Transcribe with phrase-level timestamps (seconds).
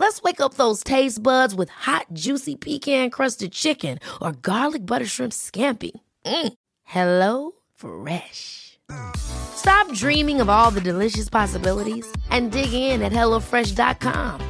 [0.00, 5.04] Let's wake up those taste buds with hot, juicy pecan crusted chicken or garlic butter
[5.04, 5.90] shrimp scampi.
[6.24, 6.54] Mm.
[6.84, 8.78] Hello Fresh.
[9.18, 14.40] Stop dreaming of all the delicious possibilities and dig in at HelloFresh.com.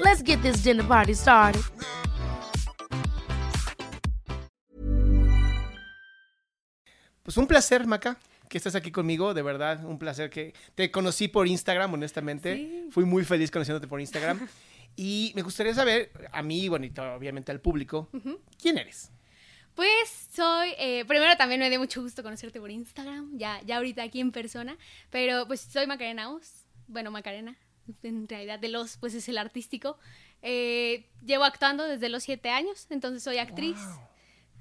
[0.00, 1.62] Let's get this dinner party started.
[7.22, 8.18] Pues un placer, Maca,
[8.48, 12.88] que estés aquí conmigo, de verdad, un placer que te conocí por Instagram, honestamente.
[12.90, 14.48] Fui muy feliz conociéndote por Instagram.
[14.96, 18.08] y me gustaría saber, a mí, bueno, y obviamente al público,
[18.60, 19.10] ¿quién eres?
[19.74, 24.02] Pues soy, eh, primero también me dio mucho gusto conocerte por Instagram, ya, ya ahorita
[24.02, 24.76] aquí en persona,
[25.10, 27.56] pero pues soy Macarena Os, bueno, Macarena,
[28.02, 29.98] en realidad de los, pues es el artístico.
[30.42, 33.78] Eh, llevo actuando desde los siete años, entonces soy actriz,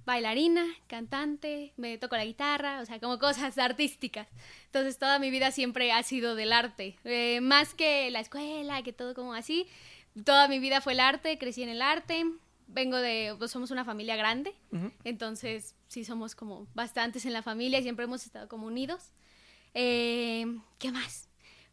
[0.06, 4.28] bailarina, cantante, me toco la guitarra, o sea, como cosas artísticas.
[4.66, 8.94] Entonces toda mi vida siempre ha sido del arte, eh, más que la escuela, que
[8.94, 9.68] todo como así.
[10.26, 12.26] Toda mi vida fue el arte, crecí en el arte,
[12.68, 14.54] vengo de, pues somos una familia grande,
[15.04, 19.12] entonces sí somos como bastantes en la familia y siempre hemos estado como unidos.
[19.74, 20.46] Eh,
[20.78, 21.30] ¿Qué más?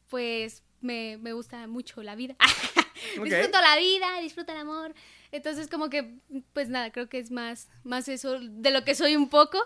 [0.08, 2.36] Pues me, me gusta mucho la vida.
[3.24, 4.94] disfruto la vida, disfruto el amor.
[5.32, 6.18] Entonces como que,
[6.52, 9.58] pues nada, creo que es más, más eso de lo que soy un poco.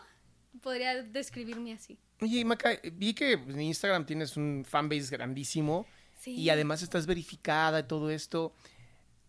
[0.62, 1.98] Podría describirme así.
[2.20, 5.86] Oye, Maca, vi que en Instagram tienes un fanbase grandísimo
[6.18, 6.32] Sí.
[6.34, 8.52] y además estás verificada y todo esto.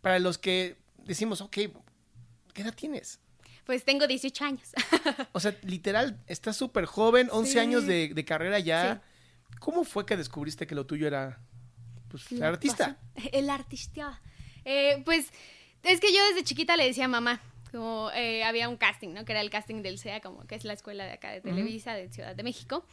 [0.02, 1.52] Para los que decimos, ok,
[2.54, 3.20] ¿qué edad tienes?
[3.66, 4.70] Pues tengo 18 años.
[5.32, 7.60] O sea, literal, estás súper joven, 11 Sí.
[7.60, 9.02] años de, de carrera ya.
[9.60, 11.40] ¿Cómo fue que descubriste que lo tuyo era
[12.10, 12.98] pues, La artista?
[13.32, 14.20] El artista.
[14.66, 15.28] Eh, pues
[15.84, 17.40] es que yo desde chiquita le decía a mamá,
[17.72, 19.24] como eh, había un casting, ¿no?
[19.26, 21.94] Que era el casting del CEA, como que es la escuela de acá de Televisa,
[21.94, 22.84] de Ciudad de México.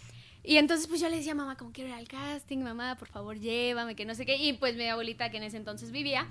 [0.45, 3.09] Y entonces pues yo le decía a mamá, como quiero ir al casting, mamá, por
[3.09, 4.37] favor llévame, que no sé qué.
[4.37, 6.27] Y pues mi abuelita, que en ese entonces vivía,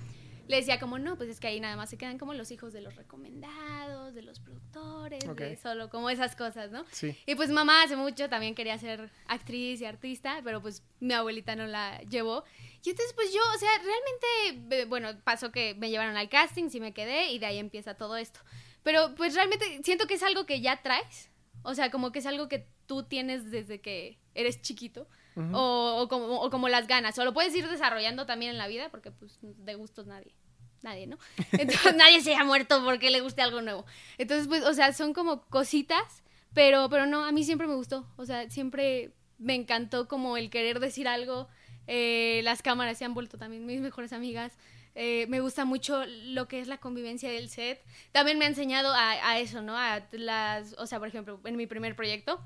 [0.47, 2.73] le decía como, no, pues es que ahí nada más se quedan como los hijos
[2.73, 6.85] de los recomendados, de los productores, de solo como esas cosas, ¿no?
[6.91, 7.17] Sí.
[7.25, 11.55] Y pues mamá hace mucho también quería ser actriz y artista, pero pues mi abuelita
[11.55, 12.43] no la llevó.
[12.83, 16.69] Y entonces pues yo, o sea, realmente, eh, bueno, pasó que me llevaron al casting,
[16.69, 18.39] sí me quedé y de ahí empieza todo esto.
[18.83, 21.29] Pero pues realmente siento que es algo que ya traes,
[21.63, 25.09] o sea, como que es algo que tú tienes desde que eres chiquito.
[25.53, 28.67] O, o como, o como las ganas, o lo puedes ir desarrollando también en la
[28.67, 30.33] vida, porque pues de gustos nadie,
[30.81, 31.17] nadie, ¿no?
[31.51, 33.85] Entonces nadie se ha muerto porque le guste algo nuevo.
[34.17, 38.11] Entonces, pues, o sea, son como cositas, pero, pero no, a mí siempre me gustó,
[38.17, 41.47] o sea, siempre me encantó como el querer decir algo,
[41.85, 44.57] eh, las cámaras se han vuelto también mis mejores amigas,
[44.95, 48.91] eh, me gusta mucho lo que es la convivencia del set, también me ha enseñado
[48.91, 49.77] a, a eso, ¿no?
[49.77, 52.41] A las, o sea, por ejemplo, en mi primer proyecto,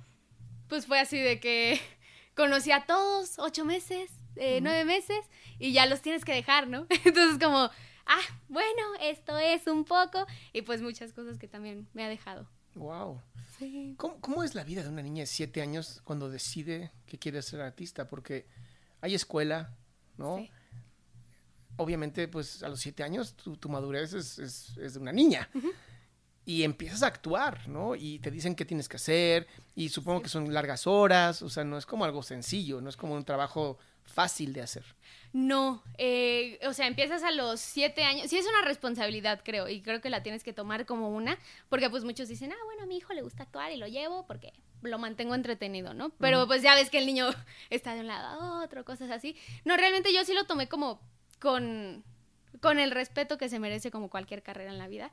[0.68, 1.80] pues fue así de que
[2.42, 5.20] conocí a todos ocho meses, eh, nueve meses,
[5.60, 6.88] y ya los tienes que dejar, ¿no?
[7.06, 7.70] Entonces como,
[8.06, 12.48] ah, bueno, esto es un poco, y pues muchas cosas que también me ha dejado.
[12.76, 13.22] Wow.
[13.60, 13.94] Sí.
[13.98, 17.42] ¿Cómo, cómo es la vida de una niña de 7 años cuando decide que quiere
[17.42, 18.08] ser artista?
[18.08, 18.48] Porque
[19.02, 19.76] hay escuela,
[20.18, 20.38] ¿no?
[20.38, 20.50] Sí.
[21.78, 25.50] Obviamente, pues a los 7 años tu, tu madurez es, es- es de una niña.
[26.52, 27.96] Y empiezas a actuar, ¿no?
[27.96, 29.48] Y te dicen qué tienes que hacer.
[29.74, 31.42] Y supongo que son largas horas.
[31.42, 34.84] O sea, no es como algo sencillo, no es como un trabajo fácil de hacer.
[35.32, 38.30] No, eh, o sea, empiezas a los siete años.
[38.30, 41.40] Sí es una responsabilidad, creo, y creo que la tienes que tomar como una,
[41.70, 44.28] porque pues muchos dicen, ah, bueno, a mi hijo le gusta actuar y lo llevo
[44.28, 46.10] porque lo mantengo entretenido, ¿no?
[46.20, 47.30] Pero pues ya ves que el niño
[47.70, 49.38] está de un lado a otro, cosas así.
[49.64, 51.00] No, realmente yo sí lo tomé como
[51.40, 52.04] con,
[52.60, 55.12] con el respeto que se merece como cualquier carrera en la vida.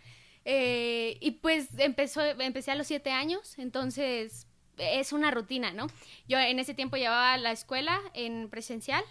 [0.50, 4.46] Eh, y pues empezó, empecé a los siete años, entonces
[4.78, 5.88] es una rutina, ¿no?
[6.26, 9.04] Yo en ese tiempo llevaba la escuela en presencial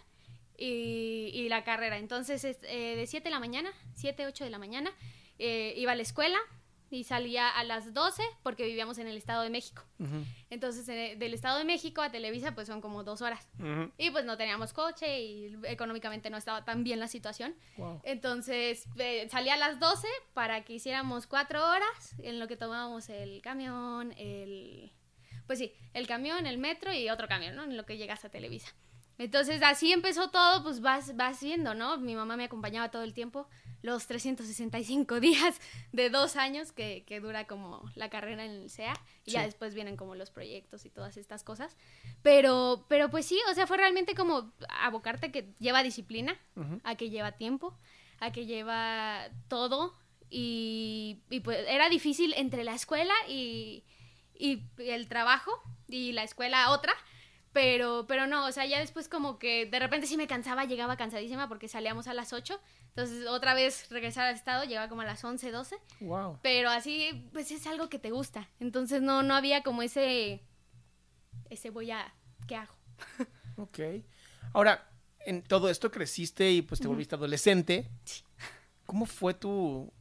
[0.58, 2.00] y, y la carrera.
[2.00, 4.92] Entonces, es, eh, de 7 de la mañana, 7, 8 de la mañana,
[5.38, 6.40] eh, iba a la escuela,
[6.90, 9.84] y salía a las 12 porque vivíamos en el Estado de México.
[10.50, 13.48] Entonces, eh, del Estado de México a Televisa, pues son como dos horas.
[13.98, 17.56] Y pues no teníamos coche y económicamente no estaba tan bien la situación.
[17.78, 18.02] Wow.
[18.04, 23.10] Entonces eh, salía a las 12 para que hiciéramos cuatro horas en lo que tomábamos
[23.10, 24.92] el camión, el...
[25.46, 27.64] Pues sí, el camión, el metro y otro camión, ¿no?
[27.64, 28.74] En lo que llegas a Televisa.
[29.18, 31.98] Entonces así empezó todo, pues vas, vas viendo, ¿no?
[31.98, 33.48] Mi mamá me acompañaba todo el tiempo,
[33.82, 35.60] los 365 días
[35.92, 38.94] de dos años que, que dura como la carrera en el CEA.
[39.26, 41.76] Y ya después vienen como los proyectos y todas estas cosas.
[42.22, 44.52] Pero, pero pues sí, o sea, fue realmente como
[44.82, 46.38] abocarte que lleva disciplina,
[46.84, 47.78] a que lleva tiempo,
[48.20, 49.94] a que lleva todo.
[50.30, 53.84] Y, y pues era difícil entre la escuela y,
[54.38, 55.52] y el trabajo
[55.88, 56.94] y la escuela otra.
[57.54, 60.98] Pero, pero no, o sea, ya después como que de repente sí me cansaba, llegaba
[60.98, 62.60] cansadísima porque salíamos a las 8.
[62.90, 65.78] Entonces otra vez regresar al estado, llegaba como a las 11, 12.
[66.02, 66.40] Wow.
[66.44, 68.50] Pero así, pues es algo que te gusta.
[68.60, 70.42] Entonces no, no había como ese,
[71.50, 72.14] ese voy a,
[72.48, 72.74] ¿qué hago?
[73.60, 73.80] Ok.
[74.54, 74.88] Ahora,
[75.26, 77.90] en todo esto creciste y pues te volviste adolescente.
[78.86, 79.92] ¿Cómo fue tu,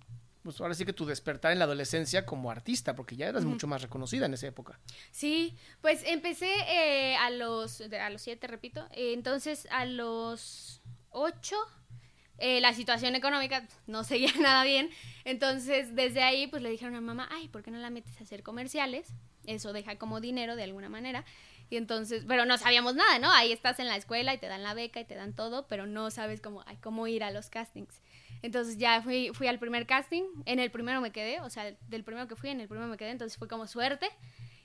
[0.47, 2.95] pues ahora sí que tu despertar en la adolescencia como artista?
[2.95, 4.79] Porque ya eras mucho más reconocida en esa época.
[5.11, 8.87] Sí, pues empecé eh, a los a los siete, repito.
[8.93, 11.57] eh, entonces a los ocho
[12.39, 14.89] eh, la situación económica no seguía nada bien.
[15.25, 18.23] Entonces desde ahí pues le dijeron a mamá, ay, ¿por qué no la metes a
[18.23, 19.09] hacer comerciales?
[19.47, 21.25] Eso deja como dinero de alguna manera.
[21.71, 23.33] Y entonces, pero no sabíamos nada, ¿no?
[23.33, 25.89] Ahí estás en la escuela y te dan la beca y te dan todo, pero
[25.89, 28.01] no sabes cómo, ay, cómo ir a los castings.
[28.47, 32.05] Entonces ya fui, fui al primer casting, en el primero me quedé, o sea, del
[32.05, 34.09] primero que fui, en el primero me quedé, entonces fue como suerte.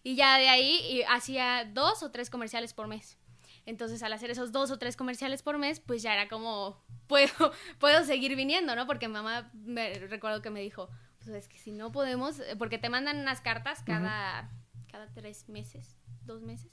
[0.03, 3.17] Y ya de ahí hacía dos o tres comerciales por mes.
[3.65, 7.31] Entonces, al hacer esos dos o tres comerciales por mes, pues ya era como, puedo,
[7.79, 8.85] puedo seguir viniendo, ¿no?
[8.85, 10.87] Porque mamá, me, recuerdo que me dijo,
[11.17, 14.47] pues es que si no podemos, porque te mandan unas cartas cada,
[14.91, 16.71] cada tres meses, dos meses,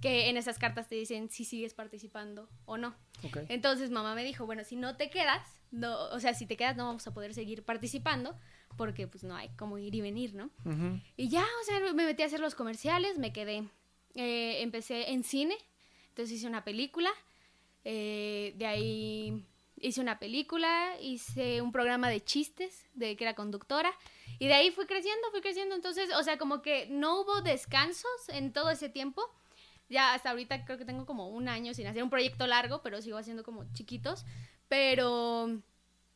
[0.00, 2.94] que en esas cartas te dicen si sigues participando o no.
[3.24, 3.38] Ok.
[3.48, 6.76] Entonces mamá me dijo, bueno, si no te quedas, no, o sea, si te quedas
[6.76, 8.38] no vamos a poder seguir participando
[8.76, 10.50] porque pues no hay como ir y venir, ¿no?
[10.64, 11.00] Ujú.
[11.16, 13.68] Y ya, o sea, me metí a hacer los comerciales, me quedé.
[14.14, 15.56] Eh, empecé en cine,
[16.08, 17.10] entonces hice una película.
[17.84, 19.46] eh, de ahí
[19.78, 23.92] hice una película, hice un programa de chistes, de que era conductora.
[24.38, 25.74] Y de ahí fui creciendo, fui creciendo.
[25.74, 29.22] Entonces, o sea, como que no hubo descansos en todo ese tiempo.
[29.88, 33.00] Ya hasta ahorita creo que tengo como un año sin hacer un proyecto largo, pero
[33.02, 34.24] sigo haciendo como chiquitos.
[34.68, 35.60] Pero,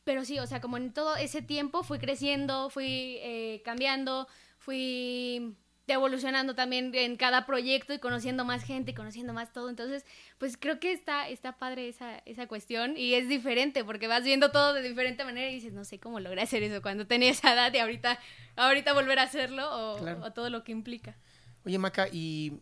[0.03, 4.27] pero sí, o sea, como en todo ese tiempo fui creciendo, fui eh, cambiando,
[4.57, 5.55] fui
[5.87, 9.69] evolucionando también en cada proyecto y conociendo más gente y conociendo más todo.
[9.69, 10.05] Entonces,
[10.37, 14.51] pues creo que está, está padre esa, esa cuestión y es diferente porque vas viendo
[14.51, 17.53] todo de diferente manera y dices, no sé cómo logré hacer eso cuando tenía esa
[17.53, 18.19] edad y ahorita,
[18.55, 20.21] ahorita volver a hacerlo o, Claro.
[20.23, 21.17] o todo lo que implica.
[21.65, 22.53] Oye, Maca, ¿y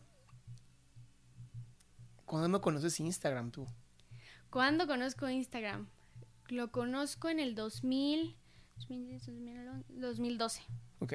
[2.29, 3.67] cuándo no conoces Instagram tú?
[4.51, 5.89] ¿Cuándo conozco Instagram?
[6.47, 8.35] Lo conozco en el 2000,
[8.77, 10.61] 2010, 2011, 2012.
[10.99, 11.13] Ok.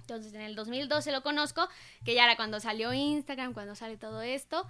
[0.00, 1.68] Entonces en el 2012 lo conozco,
[2.04, 4.66] que ya era cuando salió Instagram, cuando sale todo esto.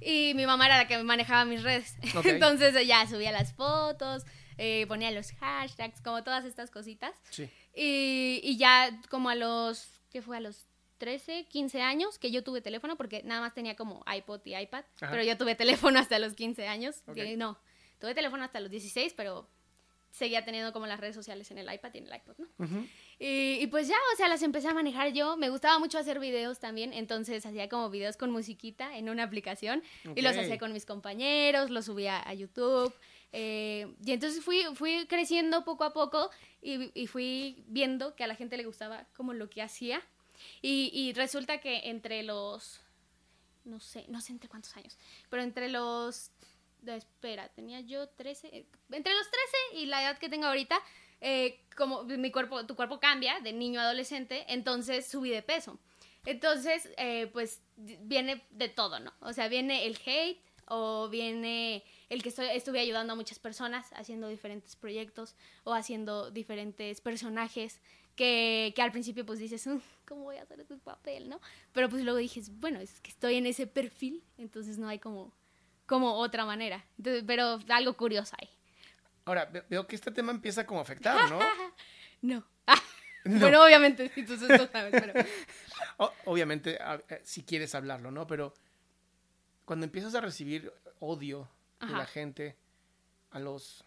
[0.00, 1.96] Y mi mamá era la que manejaba mis redes.
[2.24, 4.24] Entonces ya subía las fotos,
[4.58, 7.14] eh, ponía los hashtags, como todas estas cositas.
[7.30, 7.48] Sí.
[7.74, 10.38] Y, y ya como a los, ¿qué fue?
[10.38, 10.69] A los
[11.00, 14.84] 13, 15 años que yo tuve teléfono, porque nada más tenía como iPod y iPad,
[15.00, 15.10] Ajá.
[15.10, 17.02] pero yo tuve teléfono hasta los 15 años.
[17.36, 17.58] No,
[17.98, 19.48] tuve teléfono hasta los 16, pero
[20.12, 22.86] seguía teniendo como las redes sociales en el iPad y en el iPod, ¿no?
[23.18, 25.36] Y, y pues ya, o sea, las empecé a manejar yo.
[25.36, 29.82] Me gustaba mucho hacer videos también, entonces hacía como videos con musiquita en una aplicación
[30.16, 32.92] y los hacía con mis compañeros, los subía a YouTube.
[33.32, 36.28] eh, y entonces fui, fui creciendo poco a poco
[36.60, 40.02] y, y fui viendo que a la gente le gustaba como lo que hacía.
[40.62, 42.80] Y, y resulta que entre los,
[43.64, 44.96] no sé, no sé entre cuántos años,
[45.28, 46.30] pero entre los,
[46.86, 50.80] espera, tenía yo 13, eh, entre los 13 y la edad que tengo ahorita,
[51.20, 55.78] eh, como mi cuerpo, tu cuerpo cambia de niño a adolescente, entonces subí de peso.
[56.26, 59.12] Entonces, eh, pues viene de todo, ¿no?
[59.20, 63.90] O sea, viene el hate o viene el que estoy, estuve ayudando a muchas personas
[63.94, 67.80] haciendo diferentes proyectos o haciendo diferentes personajes
[68.16, 71.40] que, que al principio pues dices, "Mm, ¿cómo voy a hacer ese papel, no?
[71.72, 75.32] Pero pues luego dices, bueno, es que estoy en ese perfil, entonces no hay como,
[75.86, 76.84] como otra manera.
[76.98, 78.48] Entonces, pero algo curioso hay.
[79.24, 81.38] Ahora, ve- veo que este tema empieza como a afectar, ¿no?
[82.22, 82.44] No.
[83.24, 85.12] Bueno, obviamente, sí, tú, sabes, pero...
[85.98, 88.26] O- obviamente, eh, si quieres hablarlo, ¿no?
[88.26, 88.54] Pero
[89.66, 91.48] cuando empiezas a recibir odio
[91.80, 92.56] de la gente
[93.30, 93.84] a los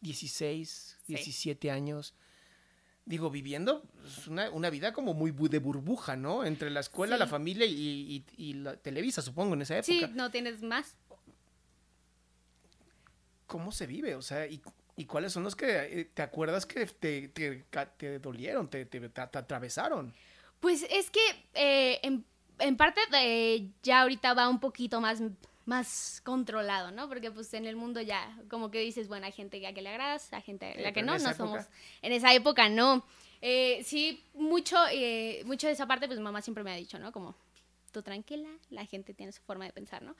[0.00, 1.14] 16, Sí.
[1.14, 2.14] 17 años,
[3.04, 6.44] digo, viviendo pues, una, una vida como muy de burbuja, ¿no?
[6.44, 9.92] Entre la escuela, la familia y, y- y la Televisa, supongo, en esa época.
[10.08, 10.94] Sí, no tienes más.
[13.46, 14.14] ¿Cómo se vive?
[14.14, 14.62] O sea, ¿y,
[14.96, 17.64] y cuáles son los que eh, te acuerdas que te, te,
[17.96, 20.14] te dolieron, te, te- atravesaron?
[20.60, 21.20] Pues es que
[21.54, 22.24] eh, en,
[22.60, 23.00] en parte
[23.82, 25.20] ya ahorita va un poquito más,
[25.70, 27.08] más controlado, ¿no?
[27.08, 29.88] Porque pues en el mundo ya como que dices, bueno, hay gente a que le
[29.88, 31.60] agradas, hay gente a la que no, no esa somos.
[31.60, 31.70] época-
[32.02, 33.04] En esa época no.
[33.40, 37.12] Eh, sí, mucho, eh, mucho de esa parte, pues mamá siempre me ha dicho, ¿no?
[37.12, 37.34] Como,
[37.92, 40.14] tú tranquila, la gente tiene su forma de pensar, ¿no?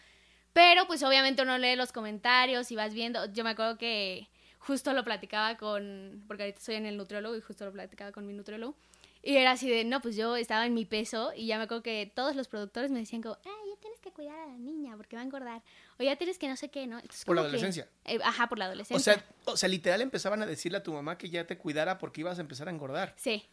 [0.52, 3.26] Pero pues obviamente uno lee los comentarios y vas viendo.
[3.32, 4.28] Yo me acuerdo que
[4.58, 8.26] justo lo platicaba con, porque ahorita estoy en el nutriólogo y justo lo platicaba con
[8.26, 8.76] mi nutriólogo.
[9.22, 11.82] Y era así de, no, pues yo estaba en mi peso y ya me acuerdo
[11.82, 15.16] que todos los productores me decían como, ya tienes que cuidar a la niña porque
[15.16, 15.62] va a engordar.
[15.98, 16.98] O ya tienes que no sé qué, ¿no?
[16.98, 17.88] Entonces, Por la que- adolescencia.
[18.04, 19.14] eh, ajá, por la O adolescencia.
[19.14, 22.20] sea, o sea, literal empezaban a decirle a tu mamá que ya te cuidara porque
[22.20, 23.14] ibas a empezar a engordar.
[23.16, 23.44] sí,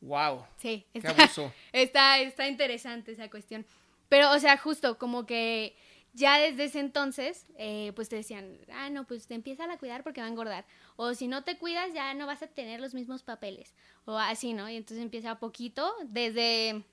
[0.00, 0.44] ¡Wow!
[0.58, 0.86] sí.
[0.92, 1.52] ¡Qué Está, abuso!
[1.72, 3.64] está, está interesante esa cuestión.
[4.10, 5.74] Pero, o sea, justo como que
[6.12, 10.02] ya desde ese entonces, eh, pues te decían, ah, no, pues te empieza a cuidar
[10.04, 10.66] porque va a engordar.
[10.96, 13.74] O si no te cuidas, ya no vas a tener los mismos papeles.
[14.04, 14.68] O así, ¿no?
[14.68, 16.84] Y entonces empieza a poquito desde,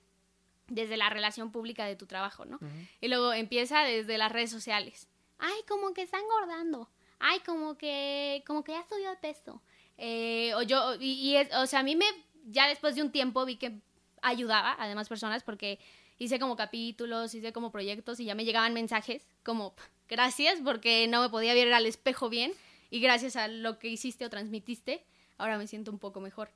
[0.73, 2.59] desde la relación pública de tu trabajo, ¿no?
[3.01, 5.07] Y luego empieza desde las redes sociales.
[5.37, 6.89] Ay, como que está engordando.
[7.19, 9.61] Ay, como que, como que ya subió de peso.
[9.97, 12.05] Eh, o yo, y, y es- o sea, a mí me,
[12.45, 13.79] ya después de un tiempo vi que
[14.21, 15.79] ayudaba a demás personas porque
[16.17, 19.73] hice como capítulos, hice como proyectos y ya me llegaban mensajes como
[20.07, 22.53] gracias porque no me podía ver al espejo bien
[22.89, 25.03] y gracias a lo que hiciste o transmitiste,
[25.37, 26.49] ahora me siento un poco mejor.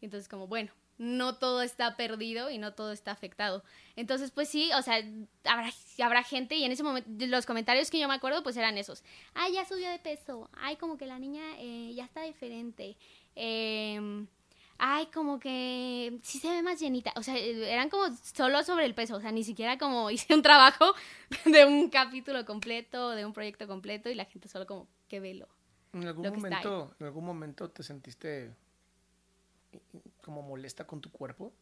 [0.00, 3.64] Y entonces como, bueno, no todo está perdido y no todo está afectado.
[3.96, 5.02] Entonces, pues sí, o sea,
[5.44, 5.70] habrá,
[6.02, 9.02] habrá gente y en ese momento los comentarios que yo me acuerdo pues eran esos.
[9.34, 10.48] Ay, ya subió de peso.
[10.54, 12.96] Ay, como que la niña eh, ya está diferente.
[13.34, 14.26] Em,
[14.78, 17.12] ay, como que sí se ve más llenita.
[17.16, 19.16] O sea, eh, eran como solo sobre el peso.
[19.16, 20.94] O sea, ni siquiera como hice un trabajo
[21.44, 25.48] de un capítulo completo, de un proyecto completo y la gente solo como que velo.
[25.94, 28.54] ¿En algún, momento, ¿En algún momento te sentiste
[30.22, 31.52] como molesta con tu cuerpo?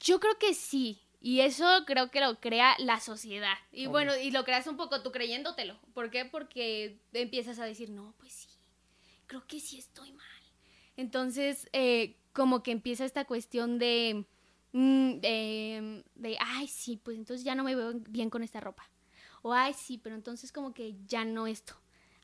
[0.00, 1.02] Yo creo que sí.
[1.20, 3.58] Y eso creo que lo crea la sociedad.
[3.72, 3.90] Y Obvio.
[3.90, 5.78] bueno, y lo creas un poco tú creyéndotelo.
[5.92, 6.24] ¿Por qué?
[6.24, 8.48] Porque empiezas a decir, no, pues sí,
[9.26, 10.26] creo que sí estoy mal.
[10.96, 14.24] Entonces, eh, como que empieza esta cuestión de,
[14.72, 18.90] mm, de, de, ay, sí, pues entonces ya no me veo bien con esta ropa.
[19.42, 21.74] O, ay, sí, pero entonces como que ya no esto.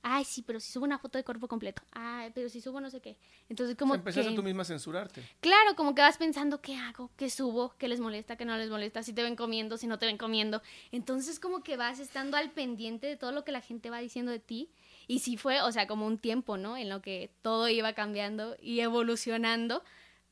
[0.03, 1.83] Ay, sí, pero si subo una foto de cuerpo completo.
[1.93, 3.17] Ay, pero si subo no sé qué.
[3.49, 4.37] Entonces O como sea, empezaste que...
[4.37, 5.23] tú misma a censurarte.
[5.41, 8.71] Claro, como que vas pensando qué hago, qué subo, qué les molesta, qué no les
[8.71, 10.63] molesta, si te ven comiendo, si no te ven comiendo.
[10.93, 14.31] Entonces como que vas estando al pendiente de todo lo que la gente va diciendo
[14.31, 14.71] de ti.
[15.09, 16.77] Y sí fue, o sea, como un tiempo, ¿no?
[16.77, 19.83] En lo que todo iba cambiando y evolucionando.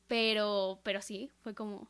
[0.07, 1.89] Pero, pero sí, fue como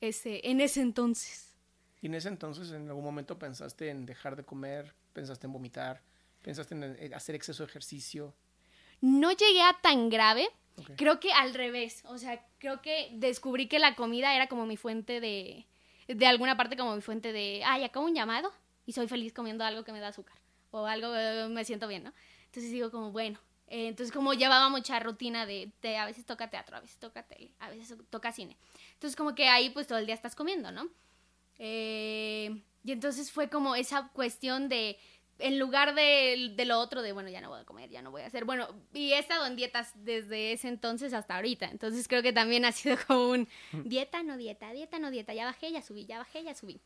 [0.00, 1.56] ese, en ese entonces.
[2.00, 6.02] Y en ese entonces, en algún momento pensaste en dejar de comer, pensaste en vomitar,
[6.42, 8.34] pensaste en eh, hacer exceso de ejercicio.
[9.00, 10.48] No llegué a tan grave.
[10.76, 10.90] Ok.
[10.96, 12.02] Creo que al revés.
[12.06, 15.66] O sea, creo que descubrí que la comida era como mi fuente de.
[16.08, 17.62] De alguna parte, como mi fuente de.
[17.64, 18.52] Ay, acabo un llamado
[18.86, 20.36] y soy feliz comiendo algo que me da azúcar.
[20.70, 22.12] O algo eh, me siento bien, ¿no?
[22.46, 23.38] Entonces digo, como, bueno.
[23.68, 27.22] eh, entonces, como llevaba mucha rutina de, de a veces toca teatro, a veces toca
[27.22, 28.56] tele, a veces toca cine.
[28.94, 30.88] Entonces, como que ahí, pues todo el día estás comiendo, ¿no?
[31.58, 34.98] Eh, y entonces fue como esa cuestión de,
[35.40, 38.10] en lugar de, de lo otro, de bueno, ya no voy a comer, ya no
[38.10, 38.44] voy a hacer.
[38.44, 41.66] Bueno, y he estado en dietas desde ese entonces hasta ahorita.
[41.66, 43.48] Entonces creo que también ha sido como un
[43.84, 45.34] dieta, no dieta, dieta, no dieta.
[45.34, 46.80] Ya bajé, ya subí, ya bajé, ya subí.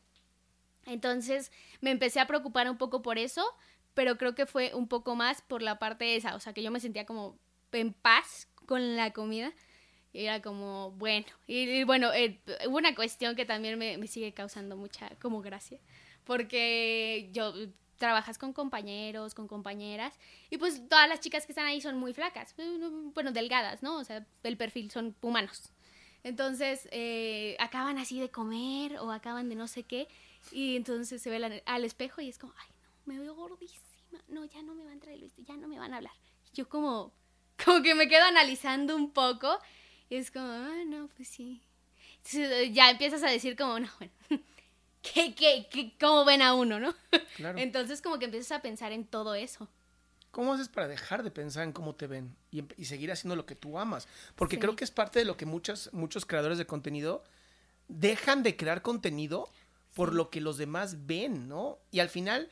[0.85, 3.45] Entonces me empecé a preocupar un poco por eso,
[3.93, 6.71] pero creo que fue un poco más por la parte esa, o sea, que yo
[6.71, 7.37] me sentía como
[7.71, 9.53] en paz con la comida.
[10.13, 14.07] Y era como, bueno, y, y bueno, eh, hubo una cuestión que también me, me
[14.07, 15.77] sigue causando mucha como gracia,
[16.23, 17.53] porque yo
[17.97, 20.13] trabajas con compañeros, con compañeras,
[20.49, 22.55] y pues todas las chicas que están ahí son muy flacas,
[23.13, 23.97] bueno, delgadas, ¿no?
[23.97, 25.71] O sea, el perfil son humanos.
[26.23, 30.07] Entonces, eh, acaban así de comer o acaban de no sé qué,
[30.51, 34.45] y entonces se ven al, espejo y es como, ay, no, me veo gordísima, no,
[34.45, 36.13] ya no me va a vestido, ya no me van a hablar.
[36.53, 37.13] Yo como,
[37.63, 39.59] como que me quedo analizando un poco,
[40.09, 41.61] y es como, ah, no, pues sí.
[42.71, 44.43] Ya empiezas a decir como, no, bueno,
[45.13, 46.93] ¿qué, qué, qué, cómo ven a uno, no?
[47.35, 47.57] Claro.
[47.59, 49.69] Entonces como que empiezas a pensar en todo eso.
[50.31, 53.35] ¿Cómo haces para dejar de pensar en cómo te ven y, em- y seguir haciendo
[53.35, 54.07] lo que tú amas?
[54.35, 54.59] Porque Sí.
[54.61, 57.23] creo que es parte de lo que muchas, muchos creadores de contenido
[57.87, 59.49] dejan de crear contenido
[59.93, 61.79] por lo que los demás ven, ¿no?
[61.91, 62.51] Y al final,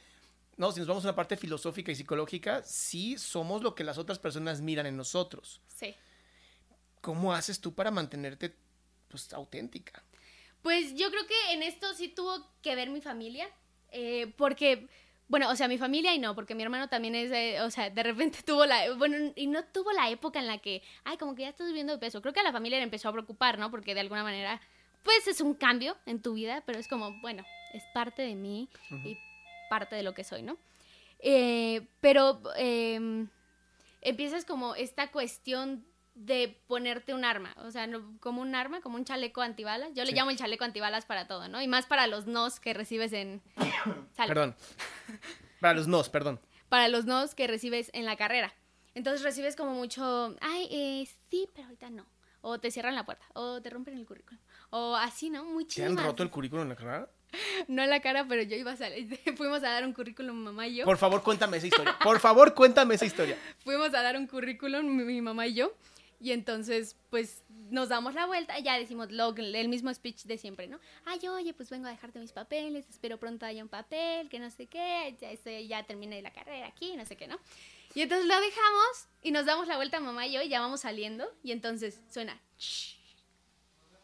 [0.55, 3.97] no, si nos vamos a una parte filosófica y psicológica, sí somos lo que las
[3.97, 5.59] otras personas miran en nosotros.
[5.67, 5.93] Sí.
[7.01, 8.55] ¿cómo haces tú para mantenerte
[9.09, 10.01] pues auténtica?
[10.63, 13.47] Pues yo creo que en esto sí tuvo que ver mi familia,
[13.91, 14.87] eh, porque,
[15.27, 18.01] bueno, o sea, mi familia y no, porque mi hermano también es, o sea, de
[18.01, 21.43] repente tuvo la, bueno, y no tuvo la época en la que, ay, como que
[21.43, 22.21] ya estás subiendo de peso.
[22.21, 23.69] Creo que a la familia le empezó a preocupar, ¿no?
[23.69, 24.61] Porque de alguna manera,
[25.03, 27.43] pues es un cambio en tu vida, pero es como, bueno,
[27.73, 28.69] es parte de mí
[29.03, 29.17] y
[29.69, 30.57] parte de lo que soy, ¿no?
[31.19, 33.27] Eh, pero em,
[33.99, 38.97] empiezas como esta cuestión de ponerte un arma, o sea, no- como un arma, como
[38.97, 39.89] un chaleco antibalas.
[39.95, 40.15] Yo le Sí.
[40.15, 41.61] llamo el chaleco antibalas para todo, ¿no?
[41.61, 43.41] Y más para los nos que recibes en...
[44.17, 44.55] Perdón.
[45.59, 46.39] Para los nos, perdón.
[46.69, 48.53] Para los nos que recibes en la carrera.
[48.95, 52.05] Entonces recibes como mucho, ay, eh, sí, pero ahorita no.
[52.41, 54.39] O te cierran la puerta, o te rompen el currículum.
[54.69, 55.45] O así, ¿no?
[55.45, 57.09] Muy ¿Te han roto el currículum en la carrera?
[57.67, 59.17] No en la cara, pero yo iba a salir.
[59.37, 60.85] Fuimos a dar un currículum, mamá y yo.
[60.85, 61.97] Por favor, cuéntame esa historia.
[62.03, 63.35] Por favor, cuéntame esa historia.
[63.63, 65.73] fuimos a dar un currículum, mi mamá y yo,
[66.23, 70.37] y entonces, pues, nos damos la vuelta y ya decimos lo, el mismo speech de
[70.37, 70.79] siempre, ¿no?
[71.03, 74.49] Ay, oye, pues vengo a dejarte mis papeles, espero pronto haya un papel, que no
[74.49, 77.37] sé qué, ya, estoy- ya terminé la carrera aquí, no sé qué, ¿no?
[77.93, 80.79] Y entonces lo dejamos y nos damos la vuelta mamá y yo y ya vamos
[80.81, 82.39] saliendo y entonces suena...
[82.57, 82.95] "Shh".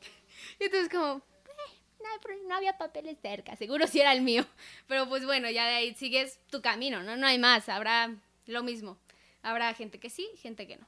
[0.60, 1.18] Y entonces como...
[1.20, 1.74] "Eh,
[2.04, 4.46] no, no había papeles cerca, seguro si era el mío.
[4.88, 7.16] Pero pues bueno, ya de ahí sigues tu camino, ¿no?
[7.16, 8.14] No hay más, habrá
[8.46, 8.98] lo mismo.
[9.42, 10.86] Habrá gente que sí, gente que no.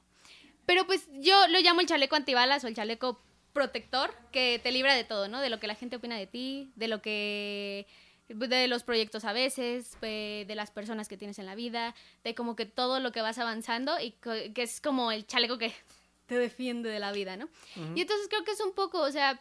[0.66, 3.20] Pero pues yo lo llamo el chaleco antibalas o el chaleco
[3.52, 5.40] protector que te libra de todo, ¿no?
[5.40, 7.86] De lo que la gente opina de ti, de lo que
[8.28, 12.56] de los proyectos a veces, de las personas que tienes en la vida, de como
[12.56, 15.74] que todo lo que vas avanzando y que es como el chaleco que
[16.26, 17.48] te defiende de la vida, ¿no?
[17.94, 19.40] Y entonces creo que es un poco, o sea,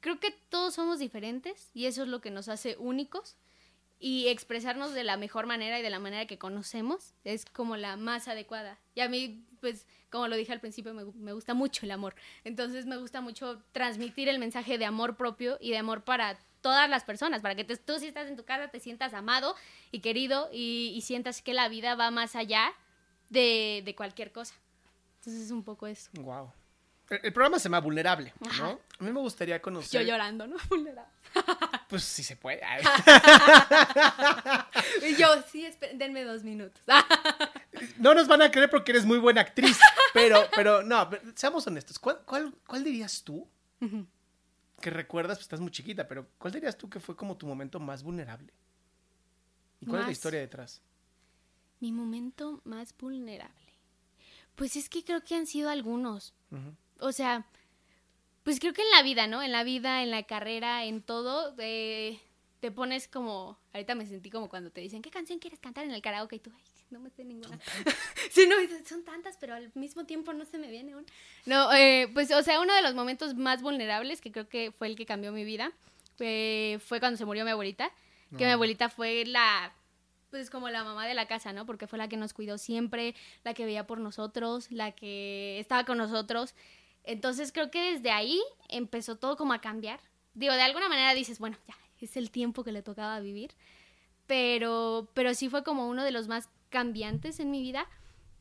[0.00, 3.36] creo que todos somos diferentes y eso es lo que nos hace únicos
[4.04, 7.96] y expresarnos de la mejor manera y de la manera que conocemos es como la
[7.96, 8.80] más adecuada.
[8.96, 12.16] Y a mí, pues, como lo dije al principio, me, me gusta mucho el amor.
[12.42, 16.90] Entonces me gusta mucho transmitir el mensaje de amor propio y de amor para todas
[16.90, 19.54] las personas, para que te- tú si estás en tu casa te sientas amado
[19.92, 22.72] y querido y, y sientas que la vida va más allá
[23.30, 24.54] de, de cualquier cosa.
[25.20, 26.10] Entonces es un poco eso.
[26.14, 26.52] Wow.
[27.12, 28.50] El, el programa se llama Vulnerable, ¿no?
[28.50, 28.78] Ajá.
[28.98, 30.02] A mí me gustaría conocer.
[30.02, 30.56] Yo llorando, ¿no?
[30.68, 31.12] Vulnerable.
[31.88, 32.60] Pues sí se puede.
[35.18, 36.82] Yo, sí, denme dos minutos.
[37.98, 39.76] No nos van a creer porque eres muy buena actriz.
[40.14, 41.98] Pero, pero no, pero seamos honestos.
[41.98, 43.48] ¿Cuál, cuál, cuál dirías tú
[44.80, 45.38] que recuerdas?
[45.38, 48.52] Pues estás muy chiquita, pero ¿cuál dirías tú que fue como tu momento más vulnerable?
[49.80, 50.80] ¿Y cuál es la historia detrás?
[51.80, 53.72] Mi momento más vulnerable.
[54.54, 56.34] Pues es que creo que han sido algunos.
[56.98, 57.46] O sea,
[58.42, 59.42] pues creo que en la vida, ¿no?
[59.42, 62.20] En la vida, en la carrera, en todo, eh,
[62.60, 63.58] te pones como...
[63.72, 66.36] Ahorita me sentí como cuando te dicen, ¿qué canción quieres cantar en el karaoke?
[66.36, 67.58] Y tú, ay, no me sé ninguna.
[68.30, 71.06] sí, no, son tantas, pero al mismo tiempo no se me viene una.
[71.46, 74.88] No, eh, pues, o sea, uno de los momentos más vulnerables, que creo que fue
[74.88, 75.72] el que cambió mi vida,
[76.18, 77.90] eh, fue cuando se murió mi abuelita.
[78.36, 79.74] Que mi abuelita fue la
[80.30, 81.66] pues como la mamá de la casa, ¿no?
[81.66, 85.84] Porque fue la que nos cuidó siempre, la que veía por nosotros, la que estaba
[85.84, 86.54] con nosotros.
[87.04, 90.00] Entonces creo que desde ahí empezó todo como a cambiar.
[90.34, 93.52] Digo, de alguna manera dices, bueno, ya, es el tiempo que le tocaba vivir.
[94.26, 97.86] Pero, pero sí fue como uno de los más cambiantes en mi vida,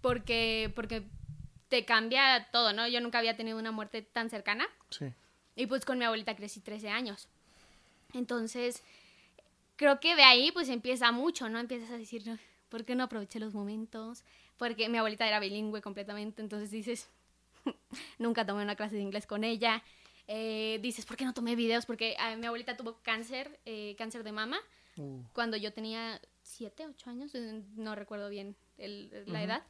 [0.02, 1.04] porque, porque
[1.68, 2.88] te cambia todo, ¿no?
[2.88, 4.68] Yo nunca había tenido una muerte tan cercana.
[4.90, 5.06] Sí.
[5.56, 7.28] Y pues con mi abuelita crecí 13 años.
[8.14, 8.84] Entonces,
[9.76, 11.60] creo que de ahí pues empieza mucho, ¿no?
[11.60, 12.38] Empiezas a decir, "No,
[12.70, 14.24] ¿por qué no aproveché los momentos?
[14.58, 17.10] Porque mi abuelita era bilingüe completamente, entonces dices,
[18.20, 19.84] nunca tomé una clase de inglés con ella.
[20.28, 21.86] Eh, dices, ¿por qué no tomé videos?
[21.86, 24.60] Porque ah, mi abuelita tuvo cáncer, eh, cáncer de mama,
[24.98, 29.64] Uh, cuando yo tenía 7, 8 años, eh, no recuerdo bien el- la edad,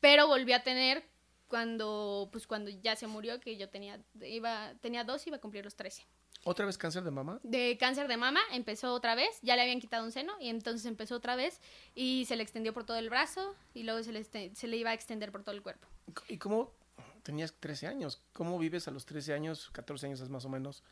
[0.00, 1.02] pero volví a tener
[1.48, 5.64] cuando, pues cuando ya se murió, que yo tenía, iba, tenía dos, iba a cumplir
[5.64, 6.04] los 13.
[6.44, 7.40] ¿Otra vez cáncer de mama?
[7.42, 10.84] De cáncer de mama, empezó otra vez, ya le habían quitado un seno, y entonces
[10.84, 11.60] empezó otra vez,
[11.94, 14.76] y se le extendió por todo el brazo, y luego se le, este- se le
[14.76, 15.88] iba a extender por todo el cuerpo.
[16.28, 16.72] ¿Y cómo
[17.22, 18.22] tenías 13 años?
[18.32, 20.82] ¿Cómo vives a los 13 años, 14 años es más o menos?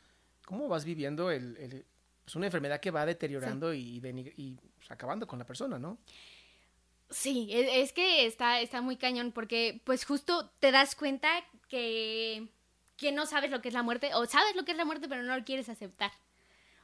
[0.46, 1.86] ¿Cómo vas viviendo el, el-
[2.24, 5.98] pues una enfermedad que va deteriorando y, denig- y pues, acabando con la persona, ¿no?
[7.10, 11.28] Sí, e- es, que está, está muy cañón porque pues justo te das cuenta
[11.68, 12.48] que,
[12.98, 15.08] que no sabes lo que es la muerte o sabes lo que es la muerte
[15.08, 16.12] pero no lo quieres aceptar.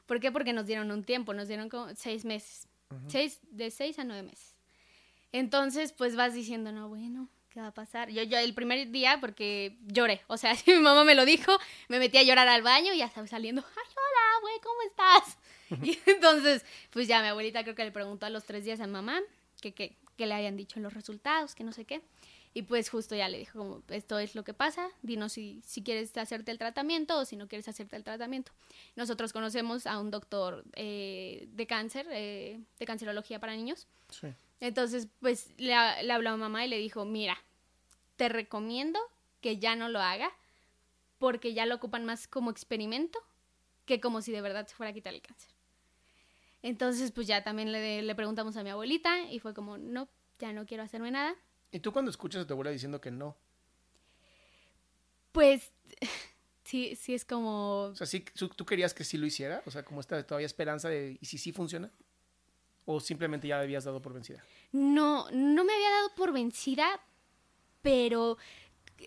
[0.07, 0.31] ¿Por qué?
[0.31, 2.67] Porque nos dieron un tiempo, nos dieron como seis meses,
[3.07, 4.55] seis, de seis a nueve meses.
[5.31, 8.09] Entonces pues vas diciendo, no, bueno, ¿qué va a pasar?
[8.09, 11.99] Yo, yo el primer día porque lloré, o sea, mi mamá me lo dijo, me
[11.99, 15.37] metí a llorar al baño y ya estaba saliendo, ay, hola, güey, ¿cómo estás?
[15.83, 18.87] Y entonces, pues ya mi abuelita creo que le preguntó a los tres días a
[18.87, 19.19] mamá
[19.61, 22.03] que, que, que le habían dicho los resultados, que no sé qué.
[22.53, 25.81] Y pues justo ya le dijo como, esto es lo que pasa, dinos si, si
[25.81, 28.51] quieres hacerte el tratamiento o si no quieres hacerte el tratamiento.
[28.95, 33.87] Nosotros conocemos a un doctor eh, de cáncer, eh, de cancerología para niños.
[34.09, 34.27] Sí.
[34.59, 37.37] Entonces, pues le, le habló a mamá y le dijo, mira,
[38.15, 38.99] te recomiendo
[39.41, 40.31] que ya no lo haga
[41.19, 43.19] porque ya lo ocupan más como experimento
[43.85, 45.51] que como si de verdad se fuera a quitar el cáncer.
[46.61, 50.51] Entonces, pues ya también le, le preguntamos a mi abuelita y fue como, no, ya
[50.51, 51.35] no quiero hacerme nada.
[51.71, 53.35] ¿Y tú cuando escuchas a tu abuela diciendo que no?
[55.31, 55.71] Pues
[56.63, 57.81] sí, sí es como...
[57.83, 58.25] O sea, ¿sí,
[58.55, 59.61] tú querías que sí lo hiciera?
[59.65, 61.91] O sea, como esta todavía esperanza de, ¿y si sí funciona?
[62.85, 64.43] ¿O simplemente ya habías dado por vencida?
[64.71, 66.99] No, no me había dado por vencida,
[67.85, 68.39] pero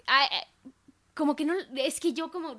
[0.07, 0.71] ah, eh,
[1.12, 2.55] como que no, es que yo como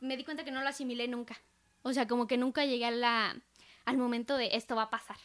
[0.00, 1.40] me di cuenta que no lo asimilé nunca.
[1.82, 3.40] O sea, como que nunca llegué a la,
[3.84, 5.16] al momento de esto va a pasar.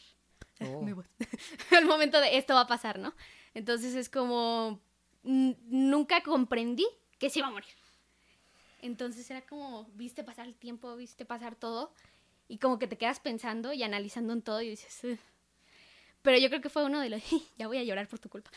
[0.61, 0.85] Oh.
[1.75, 3.15] Al momento de esto va a pasar, ¿no?
[3.55, 4.79] Entonces es como,
[5.23, 6.85] nunca comprendí
[7.17, 7.73] que se iba a morir.
[8.83, 11.91] Entonces era como, viste pasar el tiempo, viste pasar todo,
[12.47, 15.17] y como que te quedas pensando y analizando en todo y dices, "Ugh".
[16.21, 17.21] pero yo creo que fue uno de los,
[17.57, 18.51] ya voy a llorar por tu culpa.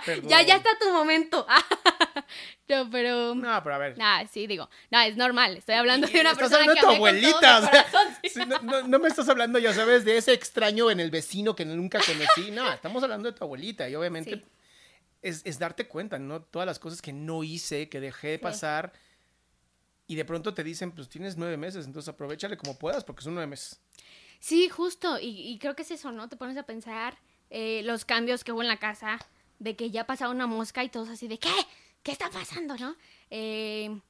[0.28, 1.46] Ya, ya está tu momento.
[2.68, 3.34] no, pero...
[3.34, 3.98] No, pero a ver.
[3.98, 6.86] Nah, sí, digo, no, es normal, estoy hablando de una Estás persona hablando que de
[6.86, 7.60] tu abuelita.
[7.60, 8.28] mi o sea, corazón, sí.
[8.30, 11.54] sí, no, no- no me estás hablando, ya sabes, de ese extraño en el vecino
[11.54, 12.50] que nunca conocí.
[12.50, 13.88] No, estamos hablando de tu abuelita.
[13.88, 14.44] Y obviamente Sí.
[15.22, 16.42] es, es darte cuenta, ¿no?
[16.42, 18.92] Todas las cosas que no hice, que dejé de pasar.
[20.06, 23.34] Y de pronto te dicen, pues tienes nueve meses, entonces aprovechale como puedas, porque son
[23.34, 23.80] nueve meses.
[24.40, 26.28] Sí, justo, y, y creo que es eso, ¿no?
[26.28, 27.16] Te pones a pensar
[27.50, 29.18] eh, los cambios que hubo en la casa,
[29.62, 31.52] de que ya pasaba una mosca y todos así de, ¿qué?
[32.02, 32.96] ¿Qué está pasando, no?
[33.30, 34.00] Eh,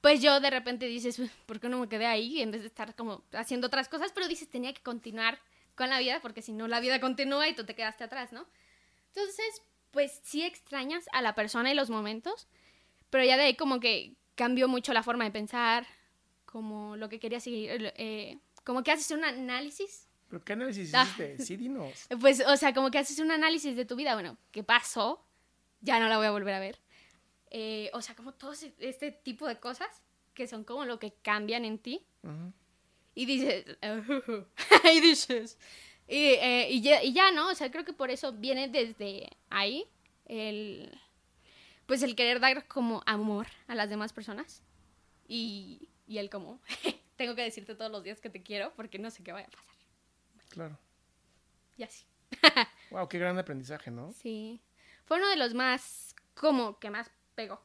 [0.00, 2.40] pues yo de repente dices, "Uy, ¿por qué no me quedé ahí?
[2.40, 5.38] En vez de estar como haciendo otras cosas, pero dices, tenía que continuar
[5.74, 8.46] con la vida, porque si no, la vida continúa y tú te quedaste atrás, ¿no?
[9.08, 12.48] Entonces, pues sí extrañas a la persona y los momentos,
[13.10, 15.86] pero ya de ahí como que cambió mucho la forma de pensar,
[16.46, 21.04] como lo que quería seguir, eh, como que haces un análisis ¿Pero qué análisis Ah.
[21.04, 21.38] hiciste?
[21.44, 22.08] Sí, dinos.
[22.20, 24.14] pues, o sea, como que haces un análisis de tu vida.
[24.14, 25.24] Bueno, ¿qué pasó?
[25.80, 26.80] Ya no la voy a volver a ver.
[27.52, 30.02] Eh, o sea, como todo ese- este tipo de cosas
[30.34, 32.04] que son como lo que cambian en ti.
[32.24, 32.52] Ujú.
[33.14, 33.64] Y dices,
[34.92, 35.56] y dices,
[36.08, 37.48] y, eh, y ya, y ya, ¿no?
[37.50, 39.86] O sea, creo que por eso viene desde ahí
[40.26, 40.90] el,
[41.86, 44.64] pues el querer dar como amor a las demás personas.
[45.28, 46.60] Y, y el como,
[47.16, 49.50] tengo que decirte todos los días que te quiero porque no sé qué vaya a
[49.50, 49.73] pasar.
[50.54, 50.78] Claro.
[51.76, 52.06] Y así.
[52.90, 54.12] Wow, qué gran aprendizaje, ¿no?
[54.12, 54.60] Sí.
[55.04, 57.60] Fue uno de los más, como que más pegó.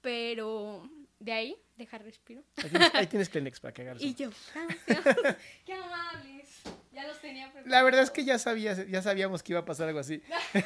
[0.00, 2.44] Pero de ahí, dejar respiro.
[2.58, 4.30] Ahí tienes, ahí tienes Kleenex para que hagas Y yo.
[5.66, 6.62] Qué amables.
[6.92, 7.70] Ya los tenía preparados.
[7.70, 10.22] La verdad es que ya, sabías, ya sabíamos que iba a pasar algo así.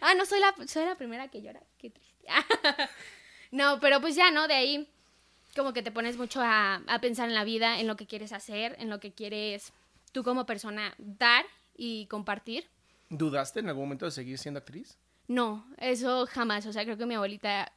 [0.00, 1.60] Ah, no, soy la, soy la primera que llora.
[1.78, 2.26] Qué triste.
[3.50, 4.46] no, pero pues ya, ¿no?
[4.46, 4.88] De ahí,
[5.56, 8.32] como que te pones mucho a, a pensar en la vida, en lo que quieres
[8.32, 9.72] hacer, en lo que quieres
[10.12, 11.44] tú como persona dar
[11.76, 12.68] y compartir.
[13.08, 14.98] ¿Dudaste en algún momento de seguir siendo actriz?
[15.28, 16.66] No, eso jamás.
[16.66, 17.72] O sea, creo que mi abuelita,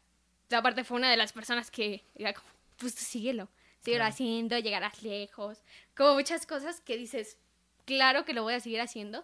[0.51, 3.47] aparte fue una de las personas que era como, pues tú síguelo,
[3.79, 4.13] síguelo Claro.
[4.13, 5.59] haciendo, llegarás lejos.
[5.95, 7.37] Como muchas cosas que dices,
[7.85, 9.23] claro que lo voy a seguir haciendo.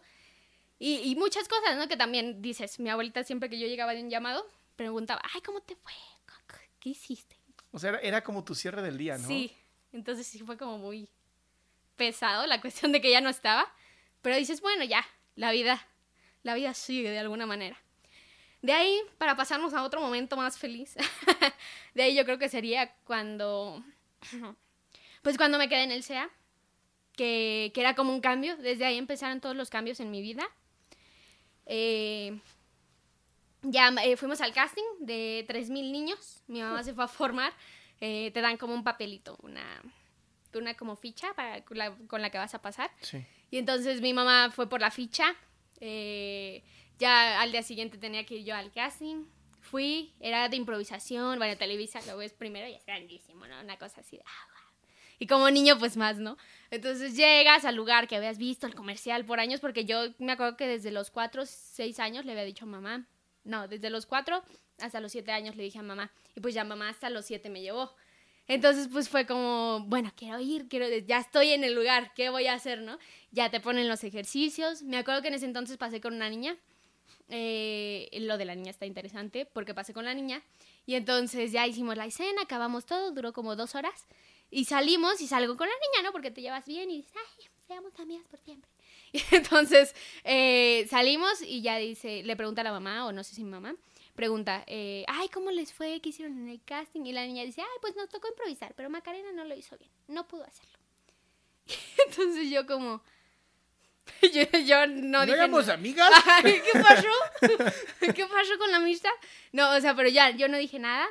[0.80, 1.88] Y, y muchas cosas, ¿no?
[1.88, 4.46] Que también dices, mi abuelita siempre que yo llegaba de un llamado,
[4.76, 5.94] preguntaba, ay, ¿cómo te fue?
[6.80, 7.36] ¿Qué hiciste?
[7.72, 9.28] O sea, era, era como tu cierre del día, ¿no?
[9.28, 9.56] Sí,
[9.92, 11.08] entonces sí fue como muy
[12.02, 13.72] pesado la cuestión de que ya no estaba.
[14.24, 15.88] Pero dices, bueno, ya, la vida,
[16.42, 17.78] la vida sigue de alguna manera.
[18.64, 20.96] De ahí, para pasarnos a otro momento más feliz,
[21.94, 23.84] de ahí yo creo que sería cuando,
[25.22, 26.28] pues cuando me quedé en el SEA,
[27.16, 30.44] que, que era como un cambio, desde ahí empezaron todos los cambios en mi vida.
[31.68, 32.40] Eh,
[33.62, 37.54] ya eh, fuimos al casting de 3.000 niños, mi mamá se fue a formar,
[38.00, 39.84] eh, te dan como un papelito, una,
[40.58, 42.92] una como ficha para, con, la, con la que vas a pasar.
[43.02, 43.26] Sí.
[43.50, 45.36] Y entonces mi mamá fue por la ficha.
[45.80, 46.64] eh,
[47.00, 49.26] ya al día siguiente tenía que ir yo al casting.
[49.62, 51.38] Fui, era de improvisación.
[51.40, 53.60] Bueno, Televisa lo ves primero y es grandísimo, ¿no?
[53.60, 54.24] Una cosa así de.
[54.26, 54.48] ah.
[55.18, 56.36] Y como niño, pues más, ¿no?
[56.72, 60.58] Entonces llegas al lugar que habías visto, el comercial por años, porque yo me acuerdo
[60.58, 63.06] que desde los 4, 6 años le había dicho a mamá.
[63.44, 64.44] No, desde los 4
[64.80, 66.12] hasta los 7 años le dije a mamá.
[66.36, 67.96] Y pues ya mamá hasta los 7 me llevó.
[68.54, 72.48] Entonces, pues fue como, bueno, quiero ir, quiero, ya estoy en el lugar, ¿qué voy
[72.48, 73.00] a hacer, no?
[73.32, 74.84] Ya te ponen los ejercicios.
[74.84, 76.58] Me acuerdo que en ese entonces pasé con una niña.
[77.30, 80.44] Eh, lo de la niña está interesante porque pasé con la niña.
[80.86, 84.06] Y entonces ya hicimos la escena, acabamos todo, duró como dos horas.
[84.50, 86.12] Y salimos y salgo con la niña, ¿no?
[86.12, 88.70] Porque te llevas bien y dices, ay, seamos amigas por siempre.
[89.14, 93.34] Y entonces eh, salimos y ya dice, le pregunta a la mamá, o no sé
[93.34, 93.76] si mi mamá,
[94.16, 96.00] pregunta, eh, ay, ¿cómo les fue?
[96.02, 97.02] ¿Qué hicieron en el casting?
[97.06, 99.92] Y la niña dice, ay, pues nos tocó improvisar, pero Macarena no lo hizo bien,
[100.08, 100.78] no pudo hacerlo.
[102.08, 103.02] Entonces yo como,
[104.34, 105.74] yo, yo no, ¿No dije éramos nada.
[105.76, 106.12] amigas?
[106.26, 107.08] Ay, ¿Qué pasó?
[108.14, 109.12] ¿Qué pasó con la amistad?
[109.52, 111.06] No, o sea, pero ya, yo no dije nada.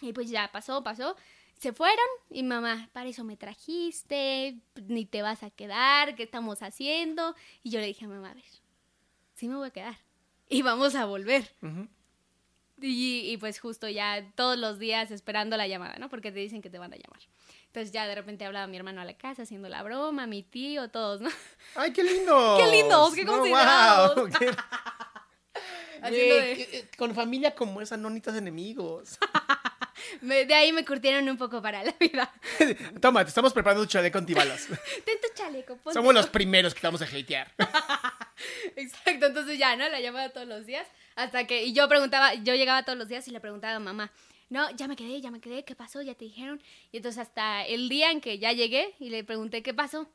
[0.00, 1.16] Y pues ya pasó, pasó.
[1.56, 6.62] Se fueron y mamá, para eso me trajiste, ni te vas a quedar, ¿qué estamos
[6.62, 7.34] haciendo?
[7.62, 8.44] Y yo le dije a mamá, a ver,
[9.34, 9.96] sí me voy a quedar.
[10.48, 11.48] Y vamos a volver.
[11.62, 11.88] Ujú.
[12.86, 16.10] Y, y pues justo ya todos los días esperando la llamada, ¿no?
[16.10, 17.20] Porque te dicen que te van a llamar.
[17.66, 20.88] Entonces ya de repente hablaba mi hermano a la casa haciendo la broma, mi tío,
[20.90, 21.30] todos, ¿no?
[21.76, 22.60] ¡Ay, qué lindos!
[22.62, 23.14] ¡Qué lindos!
[23.14, 24.14] ¡Qué No, considerados!
[24.14, 24.46] guau, qué-
[26.10, 29.18] de- que- eh, Con familia como esa, no necesitas enemigos.
[30.20, 32.30] Me- de ahí me curtieron un poco para la vida.
[33.00, 34.66] Toma, te estamos preparando un chaleco antibalas.
[34.66, 37.50] Ten tu chaleco, ponte Somos los primeros que te vamos a hatear.
[38.76, 39.88] Exacto, entonces ya, ¿no?
[39.88, 40.86] La llamaba todos los días.
[41.16, 44.10] Hasta que, y yo preguntaba, yo llegaba todos los días y le preguntaba a mamá,
[44.50, 46.02] no, ya me quedé, ya me quedé, ¿qué pasó?
[46.02, 46.62] Ya te dijeron.
[46.92, 50.08] Y entonces hasta el día en que ya llegué y le pregunté, ¿qué pasó?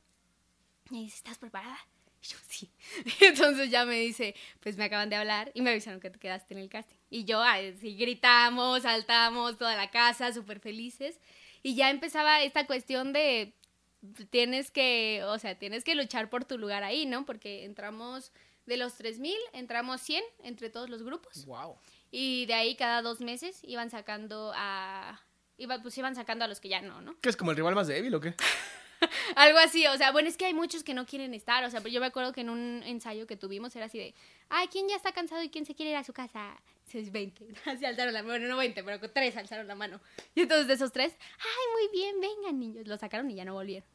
[0.89, 1.77] Me dice, ¿estás preparada?
[2.21, 2.69] Y yo, sí.
[3.21, 6.53] Entonces ya me dice, pues me acaban de hablar y me avisaron que te quedaste
[6.53, 6.97] en el casting.
[7.09, 11.19] Y yo, ay, sí, gritamos, saltamos, toda la casa, súper felices.
[11.63, 13.53] Y ya empezaba esta cuestión de,
[14.29, 17.25] tienes que, o sea, tienes que luchar por tu lugar ahí, ¿no?
[17.25, 18.31] Porque entramos
[18.69, 21.45] de los 3000, entramos 100 entre todos los grupos.
[21.45, 21.75] wow.
[22.11, 25.19] Y de ahí cada dos meses iban sacando a...
[25.57, 27.19] Iba, pues iban sacando a los que ya no, ¿no?
[27.19, 28.33] ¿Qué es como el rival más débil o qué?
[29.35, 31.81] Algo así, o sea, bueno, es que hay muchos que no quieren estar, o sea,
[31.81, 34.15] pero yo me acuerdo que en un ensayo que tuvimos era así de,
[34.49, 36.55] ay, ¿quién ya está cansado y quién se quiere ir a su casa?
[36.93, 39.99] Es 20, así alzaron la mano, bueno, no 20, pero con tres alzaron la mano.
[40.33, 43.53] Y entonces de esos tres, ay, muy bien, vengan niños, lo sacaron y ya no
[43.53, 43.87] volvieron.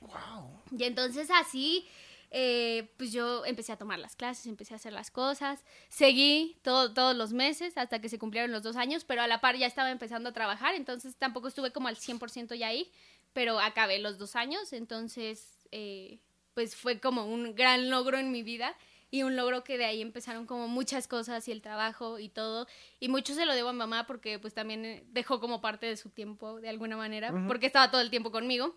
[0.00, 0.62] Wow.
[0.76, 1.86] Y entonces así,
[2.30, 6.92] eh, pues yo empecé a tomar las clases, empecé a hacer las cosas, seguí todo-
[6.92, 9.66] todos los meses hasta que se cumplieron los dos años, pero a la par ya
[9.66, 12.90] estaba empezando a trabajar, entonces tampoco estuve como al 100% ya ahí,
[13.32, 16.18] pero acabé los dos años, entonces eh,
[16.54, 18.74] pues fue como un gran logro en mi vida
[19.10, 22.66] y un logro que de ahí empezaron como muchas cosas y el trabajo y todo
[23.00, 25.96] y mucho se lo debo a mi mamá porque pues también dejó como parte de
[25.96, 28.76] su tiempo de alguna manera porque estaba todo el tiempo conmigo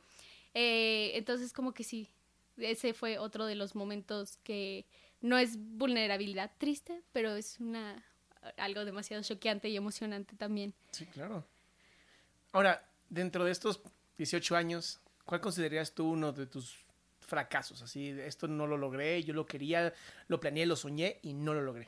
[0.54, 2.10] Eh, entonces como que sí
[2.64, 4.86] ese fue otro de los momentos que
[5.22, 8.04] no es vulnerabilidad triste pero es una
[8.58, 11.46] algo demasiado choqueante y emocionante también Sí, claro.
[12.54, 13.82] Ahora, dentro de estos
[14.18, 16.78] 18 años, ¿cuál considerarías tú uno de tus
[17.20, 17.82] fracasos?
[17.82, 19.94] Así, esto no lo logré, yo lo quería,
[20.28, 21.88] lo planeé, lo soñé y no lo logré.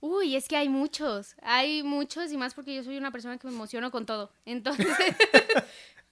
[0.00, 3.48] Uy, es que hay muchos, hay muchos y más porque yo soy una persona que
[3.48, 4.30] me emociono con todo.
[4.44, 4.86] Entonces,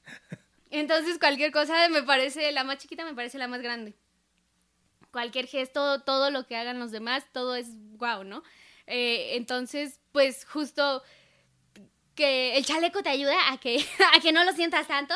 [0.78, 3.94] entonces cualquier cosa me parece, la más chiquita me parece la más grande.
[5.10, 8.42] Cualquier gesto, todo lo que hagan los demás, todo es guau, ¿no?
[8.86, 11.02] Eh, entonces, pues justo
[12.14, 13.84] que el chaleco te ayuda a que,
[14.16, 15.14] a que no lo sientas tanto,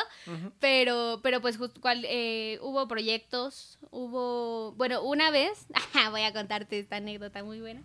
[0.59, 5.67] pero, pero pues justo cual, eh, hubo proyectos, hubo, bueno, una vez,
[6.11, 7.81] voy a contarte esta anécdota muy buena.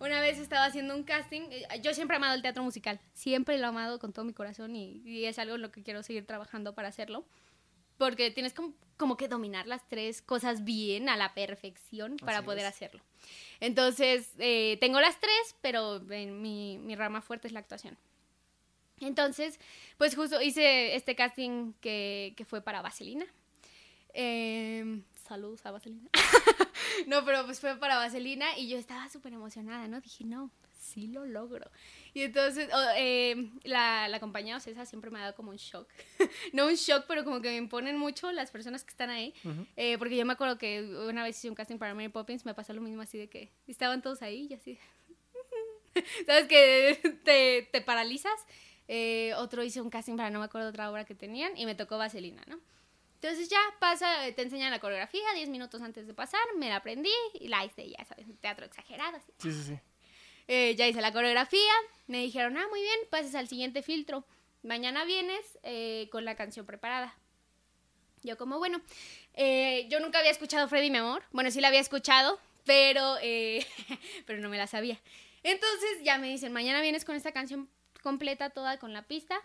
[0.00, 3.58] Una vez estaba haciendo un casting, eh, yo siempre he amado el teatro musical, siempre
[3.58, 6.02] lo he amado con todo mi corazón y, y es algo en lo que quiero
[6.02, 7.24] seguir trabajando para hacerlo.
[7.96, 12.46] Porque tienes como, como que dominar las tres cosas bien, a la perfección, para Así
[12.46, 12.66] poder es.
[12.66, 13.02] hacerlo.
[13.58, 17.98] Entonces, eh, tengo las tres, pero en mi, mi rama fuerte es la actuación.
[19.00, 19.58] Entonces,
[19.96, 23.26] pues justo hice este casting que, que fue para Vaselina.
[24.14, 26.08] Eh, saludos a Vaselina.
[27.06, 30.00] no, pero pues fue para Vaselina y yo estaba súper emocionada, ¿no?
[30.00, 31.70] Dije, no, sí lo logro.
[32.14, 35.88] Y entonces eh, la, la compañía Ocesa siempre me ha dado como un shock.
[36.52, 39.34] no un shock, pero como que me imponen mucho las personas que están ahí.
[39.76, 42.54] Eh, porque yo me acuerdo que una vez hice un casting para Mary Poppins, me
[42.54, 44.78] pasó lo mismo así de que estaban todos ahí y así.
[46.26, 48.40] ¿Sabes que te, te paralizas?
[48.88, 51.74] Eh, otro hice un casting para no me acuerdo otra obra que tenían y me
[51.74, 52.58] tocó Vaselina, ¿no?
[53.20, 57.10] Entonces ya pasa, te enseñan la coreografía 10 minutos antes de pasar, me la aprendí
[57.34, 59.16] y la hice, ya sabes, teatro exagerado.
[59.16, 59.32] Así.
[59.38, 59.78] Sí, sí, sí.
[60.46, 61.72] Eh, ya hice la coreografía,
[62.06, 64.24] me dijeron, ah, muy bien, pases al siguiente filtro.
[64.62, 67.16] Mañana vienes eh, con la canción preparada.
[68.22, 68.80] Yo como, bueno,
[69.34, 71.24] eh, yo nunca había escuchado Freddy, mi amor.
[71.32, 73.66] Bueno, sí la había escuchado, pero, eh,
[74.26, 75.00] pero no me la sabía.
[75.42, 77.68] Entonces ya me dicen, mañana vienes con esta canción
[78.00, 79.40] completa, toda con la pista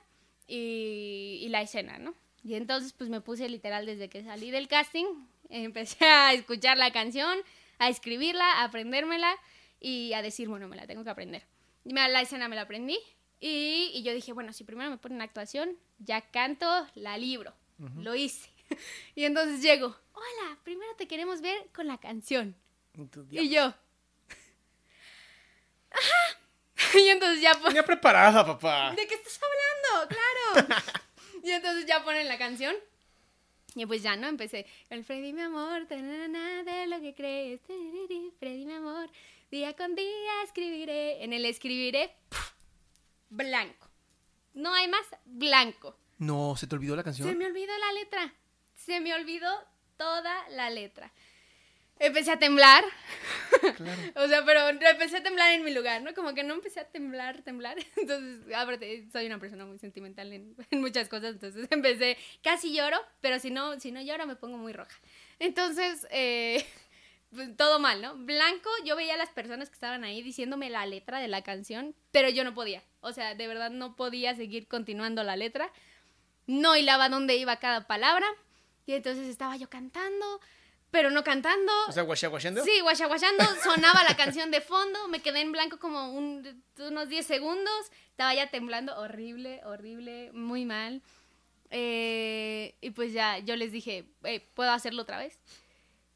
[0.48, 2.14] y, y la escena, ¿no?
[2.44, 5.06] Y entonces pues me puse literal desde que salí del casting,
[5.50, 7.38] empecé a escuchar la canción,
[7.80, 9.36] a escribirla, a aprendérmela
[9.80, 11.44] y a decir, bueno, me la tengo que aprender.
[11.86, 12.98] Y me- la escena me la aprendí
[13.40, 17.54] Y, y yo dije, bueno, si primero me ponen actuación, ya canto, la libro.
[17.98, 18.50] Lo hice.
[19.16, 22.56] y entonces llego, hola, primero te queremos ver con la canción.
[23.42, 23.74] Y yo,
[25.92, 26.98] ajá.
[27.00, 28.92] y entonces ya Venía preparada, papá.
[28.96, 30.16] ¿De qué estás hablando?
[30.56, 30.84] Claro.
[31.44, 32.74] Y entonces ya ponen la canción.
[33.76, 34.28] Y pues ya, ¿no?
[34.28, 34.66] Empecé.
[34.90, 37.60] El Freddy, mi amor, tanana, de lo que crees.
[38.40, 39.10] Freddy, mi amor,
[39.52, 41.24] día con día escribiré.
[41.24, 42.16] En el escribiré,
[43.30, 43.90] blanco.
[44.54, 45.98] No hay más, blanco.
[46.20, 47.28] No, ¿se te olvidó la canción?
[47.28, 48.34] Se me olvidó la letra.
[48.76, 49.50] Se me olvidó
[49.98, 51.12] toda la letra.
[52.00, 52.84] Empecé a temblar.
[53.76, 54.02] Claro.
[54.16, 56.14] O sea, pero empecé a temblar en mi lugar, ¿no?
[56.14, 57.78] Como que no empecé a temblar, temblar.
[57.96, 61.34] Entonces, aparte, soy una persona muy sentimental en, en muchas cosas.
[61.34, 64.96] Entonces empecé, casi lloro, pero si no, si no lloro me pongo muy roja.
[65.40, 66.66] Entonces, eh,
[67.34, 68.16] pues, todo mal, ¿no?
[68.16, 71.96] Blanco, yo veía a las personas que estaban ahí diciéndome la letra de la canción,
[72.12, 72.84] pero yo no podía.
[73.02, 75.72] O sea, de verdad no podía seguir continuando la letra.
[76.48, 78.28] No hilaba dónde iba cada palabra.
[78.86, 80.42] Y entonces estaba yo cantando,
[80.94, 81.72] pero no cantando.
[81.88, 82.64] O sea, guachaguachando.
[82.64, 87.26] Sí, guachaguachando, sonaba la canción de fondo, me quedé en blanco como un- unos 10
[87.26, 87.74] segundos,
[88.12, 91.02] estaba ya temblando, horrible, horrible, muy mal.
[91.72, 95.40] Eh, y pues ya yo les dije, "Eh, ¿puedo hacerlo otra vez?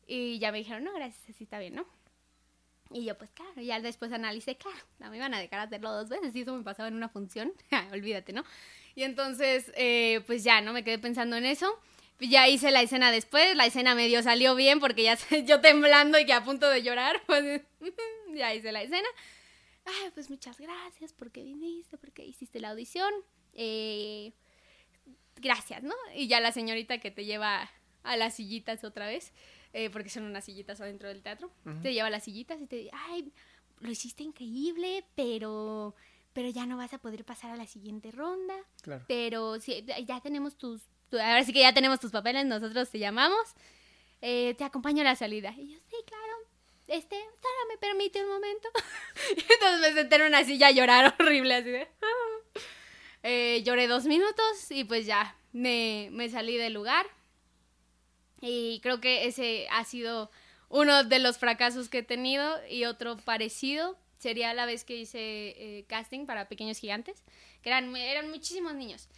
[0.06, 1.86] Y ya me dijeron, no, gracias, así está bien, ¿no?
[2.92, 6.08] Y yo, pues claro, ya después analicé, claro, no me iban a dejar hacerlo dos
[6.08, 7.52] veces, y eso me pasaba en una función,
[7.92, 8.44] olvídate, ¿no?
[8.94, 10.72] Y entonces, eh, pues ya, ¿no?
[10.72, 11.68] Me quedé pensando en eso.
[12.20, 16.26] Ya hice la escena después, la escena medio salió bien porque ya yo temblando y
[16.26, 17.62] que a punto de llorar, pues
[18.34, 19.08] ya hice la escena.
[19.86, 23.12] Ay, pues muchas gracias porque viniste, porque hiciste la audición.
[23.54, 24.34] Eh,
[25.38, 25.96] gracias, ¿no?
[26.16, 27.70] Y ya la señorita que te lleva
[28.04, 29.32] a las sillitas otra vez,
[29.74, 31.52] eh, porque son unas sillitas adentro del teatro,
[31.82, 33.32] te lleva a las sillitas y te dice, ay,
[33.80, 35.94] lo hiciste increíble, pero,
[36.34, 38.56] pero ya no vas a poder pasar a la siguiente ronda.
[38.82, 39.06] Claro.
[39.08, 43.00] Pero sí, ya tenemos tus, tu- ahora sí que ya tenemos tus papeles, nosotros te
[43.00, 43.40] llamamos,
[44.22, 45.54] eh, te acompaño a la salida.
[45.58, 46.34] Y yo, sí, claro,
[46.88, 48.70] este, solo me permite un momento.
[49.36, 51.88] y entonces me senté en una silla a llorar horrible, así de...
[53.24, 57.06] Eh, lloré dos minutos y pues ya me, me salí del lugar.
[58.40, 60.32] Y creo que ese ha sido
[60.70, 65.20] uno de los fracasos que he tenido y otro parecido sería la vez que hice
[65.20, 67.24] eh, casting para Pequeños Gigantes,
[67.62, 69.10] que eran, eran muchísimos niños.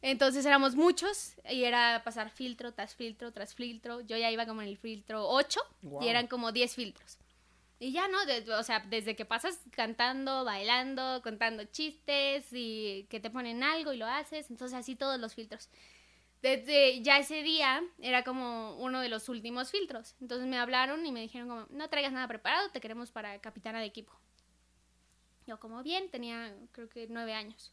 [0.00, 4.00] Entonces éramos muchos y era pasar filtro tras filtro tras filtro.
[4.02, 6.04] Yo ya iba como en el filtro 8 Guau.
[6.04, 7.18] y eran como 10 filtros.
[7.80, 8.24] Y ya, ¿no?
[8.26, 13.92] De- o sea, desde que pasas cantando, bailando, contando chistes y que te ponen algo
[13.92, 15.68] y lo haces, entonces así todos los filtros.
[16.42, 20.14] Desde ya ese día era como uno de los últimos filtros.
[20.20, 23.80] Entonces me hablaron y me dijeron como, no traigas nada preparado, te queremos para capitana
[23.80, 24.12] de equipo.
[25.46, 27.72] Yo como bien, tenía creo que nueve años.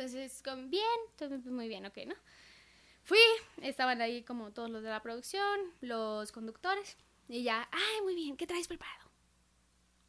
[0.00, 2.14] Entonces, como bien, entonces, muy bien, ok, ¿no?
[3.04, 3.18] Fui,
[3.60, 6.96] estaban ahí como todos los de la producción, los conductores,
[7.28, 9.10] y ya, ay, muy bien, ¿qué traes preparado?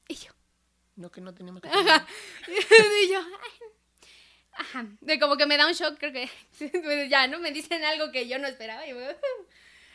[0.08, 0.32] Y yo,
[0.96, 1.68] No, que no teníamos que...
[1.70, 2.08] Ajá.
[2.48, 3.68] y yo, ay,
[4.54, 4.88] ajá.
[5.02, 7.40] De como que me da un shock, creo que pues ya, ¿no?
[7.40, 8.88] Me dicen algo que yo no esperaba.
[8.88, 8.94] y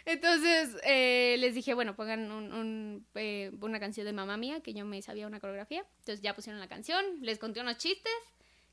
[0.05, 4.73] Entonces eh, les dije, bueno, pongan un- un, eh, una canción de mamá mía, que
[4.75, 5.85] yo me sabía una coreografía.
[6.01, 8.13] Entonces ya pusieron la canción, les conté unos chistes,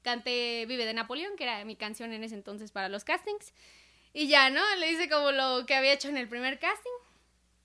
[0.03, 3.53] canté Vive de Napoleón, que era mi canción en ese entonces para los castings.
[4.13, 4.61] Y ya, ¿no?
[4.75, 6.91] Le hice como lo que había hecho en el primer casting.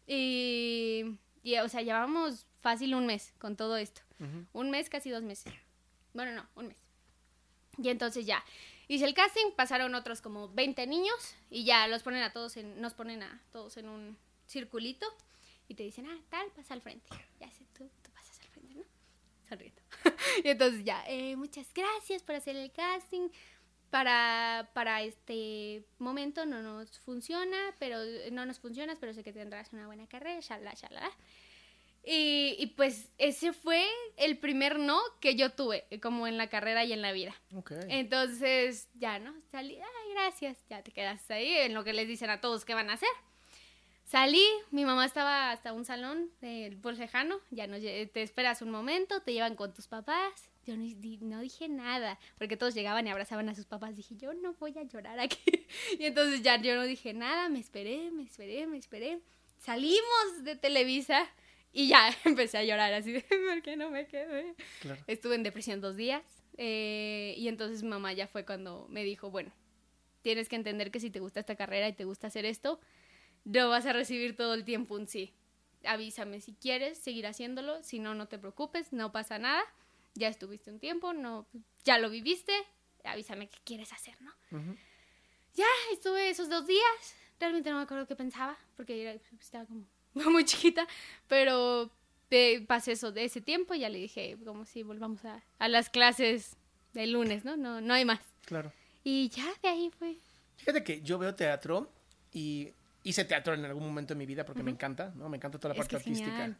[0.07, 4.01] Y, y, o sea, llevamos fácil un mes con todo esto.
[4.53, 5.53] Un mes, casi dos meses.
[6.13, 6.79] Bueno, no, un mes.
[7.81, 8.45] Y entonces ya,
[8.89, 12.81] hice el casting, pasaron otros como 20 niños y ya los ponen a todos en,
[12.81, 15.07] nos ponen a todos en un circulito
[15.69, 17.07] y te dicen, ah, tal, pasa al frente.
[17.39, 18.85] Ya sé, tú, tú pasas al frente, ¿no?
[19.49, 19.78] Sonriendo.
[20.45, 23.29] y entonces ya, eh, muchas gracias por hacer el casting.
[23.91, 27.97] Para, para este momento no nos funciona, pero
[28.33, 31.11] no nos funcionas, pero sé que tendrás una buena carrera, shalala, shalala.
[32.05, 33.87] Y, y pues ese fue
[34.17, 37.35] el primer no que yo tuve, como en la carrera y en la vida.
[37.55, 37.73] Ok.
[37.89, 39.35] Entonces, ya, ¿no?
[39.51, 42.75] Salí, ay, gracias, ya te quedas ahí en lo que les dicen a todos que
[42.75, 43.09] van a hacer.
[44.09, 48.71] Salí, mi mamá estaba hasta un salón del pues, lejano, ya no, te esperas un
[48.71, 50.49] momento, te llevan con tus papás.
[50.65, 53.97] Yo no, di- no dije nada, porque todos llegaban y abrazaban a sus papás.
[53.97, 55.39] Dije, yo no voy a llorar aquí.
[55.99, 59.21] Y entonces ya yo no dije nada, me esperé, me esperé, me esperé.
[59.59, 61.27] Salimos de Televisa
[61.71, 64.55] y ya empecé a llorar así de, ¿por qué no me quedé?
[64.81, 65.03] Claro.
[65.07, 66.23] Estuve en depresión dos días
[66.57, 69.53] eh, y entonces mi mamá ya fue cuando me dijo, bueno,
[70.23, 72.81] tienes que entender que si te gusta esta carrera y te gusta hacer esto,
[73.45, 75.35] no vas a recibir todo el tiempo un sí.
[75.85, 79.63] Avísame si quieres seguir haciéndolo, si no, no te preocupes, no pasa nada,
[80.15, 81.47] ya estuviste un tiempo, no,
[81.85, 82.53] ya lo viviste,
[83.05, 84.33] avísame qué quieres hacer, ¿no?
[85.55, 87.15] Ya, estuve esos dos días.
[87.41, 89.85] Realmente no me acuerdo qué pensaba, porque estaba como
[90.15, 90.87] muy chiquita,
[91.29, 91.91] pero
[92.31, 95.69] eh, pasé eso de ese tiempo y ya le dije, como si volvamos a, a
[95.69, 96.57] las clases
[96.93, 97.57] del lunes, ¿no?
[97.57, 97.81] ¿no?
[97.81, 98.21] No hay más.
[98.45, 98.73] Claro.
[99.05, 100.17] Y ya de ahí fue.
[100.57, 101.93] Fíjate que yo veo teatro
[102.33, 102.73] y
[103.05, 105.29] hice teatro en algún momento de mi vida porque me encanta, ¿no?
[105.29, 106.31] Me encanta toda la Es parte artística.
[106.31, 106.57] genial.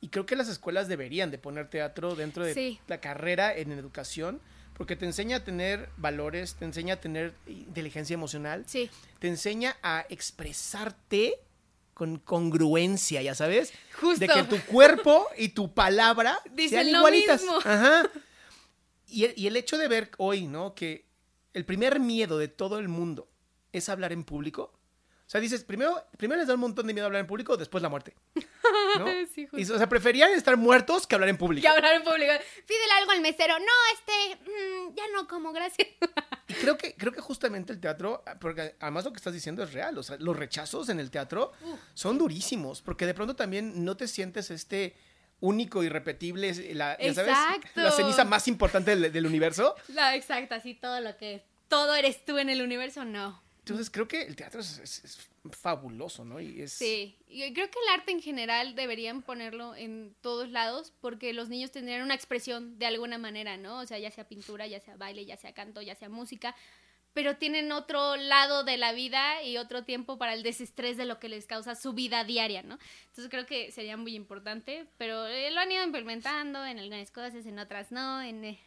[0.00, 2.78] Y creo que las escuelas deberían de poner teatro dentro de Sí.
[2.86, 4.40] la carrera en educación
[4.74, 9.76] porque te enseña a tener valores, te enseña a tener inteligencia emocional, Sí, te enseña
[9.82, 11.38] a expresarte
[11.94, 14.20] con congruencia, ya sabes, Justo.
[14.20, 17.40] de que tu cuerpo y tu palabra Dicen sean lo igualitas.
[17.40, 17.56] mismo.
[17.64, 18.02] Ajá.
[19.08, 20.74] Y el, y el hecho de ver hoy, ¿no?
[20.74, 21.06] Que
[21.54, 23.30] el primer miedo de todo el mundo
[23.72, 24.75] es hablar en público.
[25.26, 27.82] O sea, dices, primero, primero les da un montón de miedo hablar en público, después
[27.82, 28.14] la muerte.
[28.98, 29.06] ¿no?
[29.34, 29.58] Sí, justo.
[29.58, 31.62] Y, o sea, preferían estar muertos que hablar en público.
[31.62, 32.32] que hablar en público.
[32.66, 33.58] Pídele algo al mesero.
[33.58, 35.88] No, este, mm, ya no como, gracias.
[36.48, 39.72] Y creo que, creo que justamente el teatro, porque además lo que estás diciendo es
[39.72, 41.52] real, o sea, los rechazos en el teatro
[41.94, 44.96] son durísimos, porque de pronto también no te sientes este
[45.40, 47.36] único, irrepetible, la, ya sabes,
[47.74, 49.74] la ceniza más importante del, del universo.
[49.88, 53.42] La exacto, así todo lo que todo eres tú en el universo, no.
[53.66, 56.40] Entonces creo que el teatro es, es- es fabuloso, ¿no?
[56.40, 56.72] Y es...
[56.72, 61.48] Sí, y creo que el arte en general deberían ponerlo en todos lados porque los
[61.48, 63.80] niños tendrían una expresión de alguna manera, ¿no?
[63.80, 66.54] O sea, ya sea pintura, ya sea baile, ya sea canto, ya sea música,
[67.12, 71.18] pero tienen otro lado de la vida y otro tiempo para el desestrés de lo
[71.18, 72.78] que les causa su vida diaria, ¿no?
[73.08, 77.44] Entonces creo que sería muy importante, pero eh, lo han ido implementando en algunas cosas,
[77.46, 78.44] en otras no, en...
[78.44, 78.60] eh,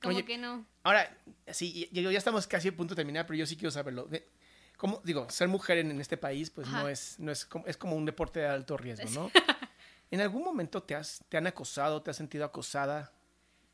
[0.00, 0.64] como Oye, que no.
[0.84, 1.16] Ahora,
[1.52, 4.04] sí, y- y ya estamos casi a punto de terminar, pero yo sí quiero saberlo.
[4.06, 4.28] De-
[4.76, 7.76] ¿Cómo, digo, ser mujer en, en este país, pues no es, no es como, es
[7.76, 9.30] como un deporte de alto riesgo, ¿no?
[10.10, 13.12] ¿En algún momento te, has, te han acosado, te has sentido acosada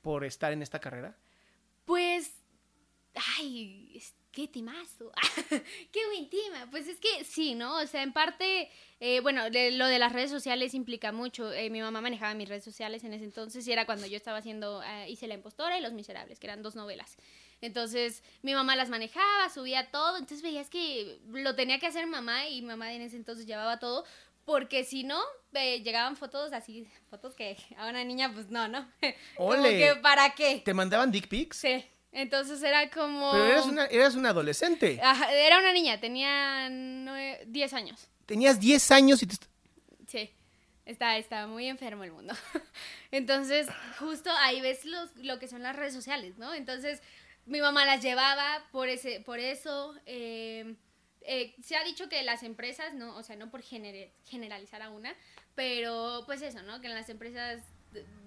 [0.03, 1.16] por estar en esta carrera?
[1.84, 2.32] Pues,
[3.38, 5.11] ay, qué timazo,
[5.92, 6.70] qué buen tema.
[6.70, 7.78] Pues es que sí, ¿no?
[7.78, 8.70] O sea, en parte,
[9.01, 11.53] eh, bueno, de- lo de las redes sociales implica mucho.
[11.53, 14.38] Eh, mi mamá manejaba mis redes sociales en ese entonces y era cuando yo estaba
[14.38, 17.16] haciendo, eh, hice La Impostora y Los Miserables, que eran dos novelas.
[17.61, 22.46] Entonces, mi mamá las manejaba, subía todo, entonces veías que lo tenía que hacer mamá
[22.48, 24.04] y mamá en ese entonces llevaba todo,
[24.46, 25.20] porque si no,
[25.52, 28.90] eh, llegaban fotos así, fotos que a una niña, pues no, ¿no?
[29.36, 29.78] Como ¡Ole!
[29.78, 30.62] que, ¿para qué?
[30.64, 31.58] ¿Te mandaban dick pics?
[31.58, 33.30] Sí, entonces era como...
[33.32, 34.98] Pero eras una, eras una adolescente.
[35.02, 38.08] Ajá, era una niña, tenía nue- 10 años.
[38.26, 39.36] Tenías 10 años y te...
[40.08, 40.30] Sí,
[40.86, 42.34] está, está muy enfermo el mundo.
[43.12, 46.52] Entonces, justo ahí ves los, lo que son las redes sociales, ¿no?
[46.54, 47.00] Entonces,
[47.51, 49.94] mi mamá las llevaba por, ese, por eso.
[50.07, 50.76] eh,
[51.22, 53.14] eh, se ha dicho que las empresas, ¿no?
[53.16, 55.14] O sea, no por gener- generalizar a una,
[55.55, 56.80] pero pues eso, ¿no?
[56.80, 57.62] Que en las empresas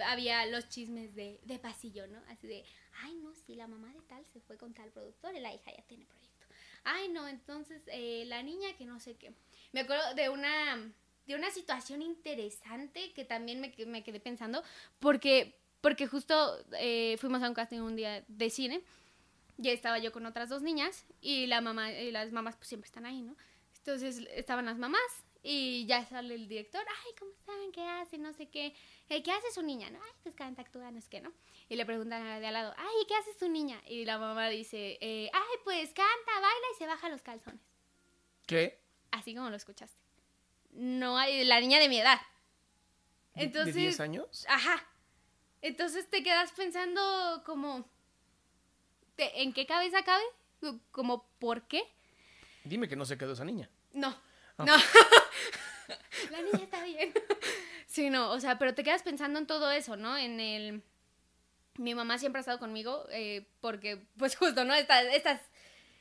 [0.05, 2.21] había los chismes de, de pasillo, ¿no?
[2.27, 2.63] Así de,
[3.01, 5.71] ay, no, si la mamá de tal se fue con tal productor y la hija
[5.75, 6.45] ya tiene proyecto.
[6.83, 9.33] Ay, no, entonces eh, la niña que no sé qué.
[9.71, 10.93] Me acuerdo de una,
[11.25, 14.61] de una situación interesante que también me, me quedé pensando,
[14.99, 18.81] porque, porque justo eh, fuimos a un casting un día de cine,
[19.57, 22.87] ya estaba yo con otras dos niñas y la mamá y las mamás pues siempre
[22.87, 23.35] están ahí, ¿no?
[23.77, 25.01] Entonces estaban las mamás
[25.45, 27.71] y ya sale el director, ay, ¿cómo están?
[27.73, 28.21] ¿Qué hacen?
[28.21, 28.73] No sé qué.
[29.09, 29.89] "Eh, ¿Qué hace su niña?
[29.89, 29.99] ¿No?
[30.01, 31.33] Ay, pues canta, actúa, no sé qué, ¿no?
[31.67, 33.81] Y le preguntan a la de al lado, ay, ¿qué hace su niña?
[33.87, 37.61] Y la mamá dice, eh, ay, pues canta, baila y se baja los calzones.
[38.47, 38.79] ¿Qué?
[39.11, 39.97] Así como lo escuchaste.
[40.71, 42.19] No hay, la niña de mi edad.
[43.35, 44.45] ¿De- Entonces, ¿De 10 años?
[44.47, 44.87] Ajá.
[45.61, 47.89] Entonces te quedas pensando como,
[49.15, 50.23] ¿te- ¿en qué cabeza cabe?
[50.91, 51.83] Como, ¿por qué?
[52.63, 53.69] Dime que no se quedó esa niña.
[53.93, 54.15] No,
[54.57, 54.65] Ah.
[54.65, 54.75] no.
[56.31, 57.11] La niña está bien.
[57.87, 60.17] Sí, no, o sea, pero te quedas pensando en todo eso, ¿no?
[60.17, 60.81] En el...
[61.77, 64.73] Mi mamá siempre ha estado conmigo eh, porque, pues justo, ¿no?
[64.75, 65.41] Estas, estas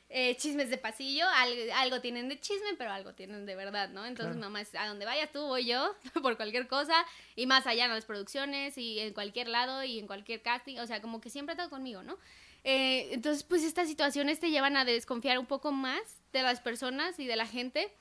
[0.09, 4.05] eh, chismes de pasillo, algo, algo tienen de chisme, pero algo tienen de verdad, ¿no?
[4.05, 4.49] Entonces, Claro.
[4.49, 7.05] mamá es, a donde vayas tú, voy yo, por cualquier cosa,
[7.35, 10.85] y más allá en las producciones, y en cualquier lado, y en cualquier casting, o
[10.87, 12.17] sea, como que siempre ha estado conmigo, ¿no?
[12.63, 16.01] Eh, entonces, pues estas situaciones te llevan a desconfiar un poco más
[16.31, 17.91] de las personas y de la gente.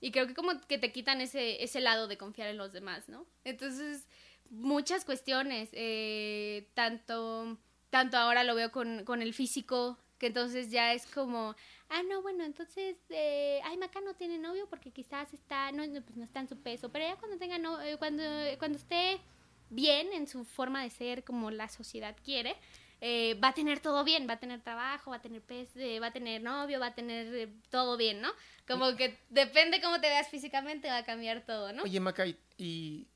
[0.00, 3.08] Y creo que como que te quitan ese, ese lado de confiar en los demás,
[3.08, 3.26] ¿no?
[3.44, 4.06] Entonces,
[4.50, 7.58] muchas cuestiones, eh, tanto,
[7.90, 11.54] tanto ahora lo veo con, con el físico, que entonces ya es como,
[11.88, 16.16] ah, no, bueno, entonces, eh, ay, Maca no tiene novio porque quizás está, no, pues
[16.16, 18.22] no está en su peso, pero ya cuando tenga, no, eh, cuando,
[18.58, 19.18] cuando esté
[19.70, 22.56] bien en su forma de ser como la sociedad quiere,
[23.00, 26.00] eh, va a tener todo bien, va a tener trabajo, va a tener pez, eh,
[26.00, 28.30] va a tener novio, va a tener eh, todo bien, ¿no?
[28.66, 31.82] Como que depende cómo te veas físicamente, va a cambiar todo, ¿no?
[31.82, 33.06] Oye, Maca, ¿y- ¿y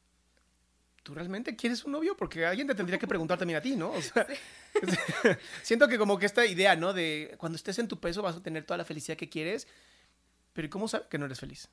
[1.03, 2.17] ¿tú realmente quieres un novio?
[2.17, 3.91] Porque alguien te tendría que preguntar también a ti, ¿no?
[3.91, 4.27] O sea,
[5.63, 6.93] siento que como que esta idea, ¿no?
[6.93, 9.67] De cuando estés en tu peso vas a tener toda la felicidad que quieres,
[10.53, 11.69] pero ¿y cómo sabes que no eres feliz?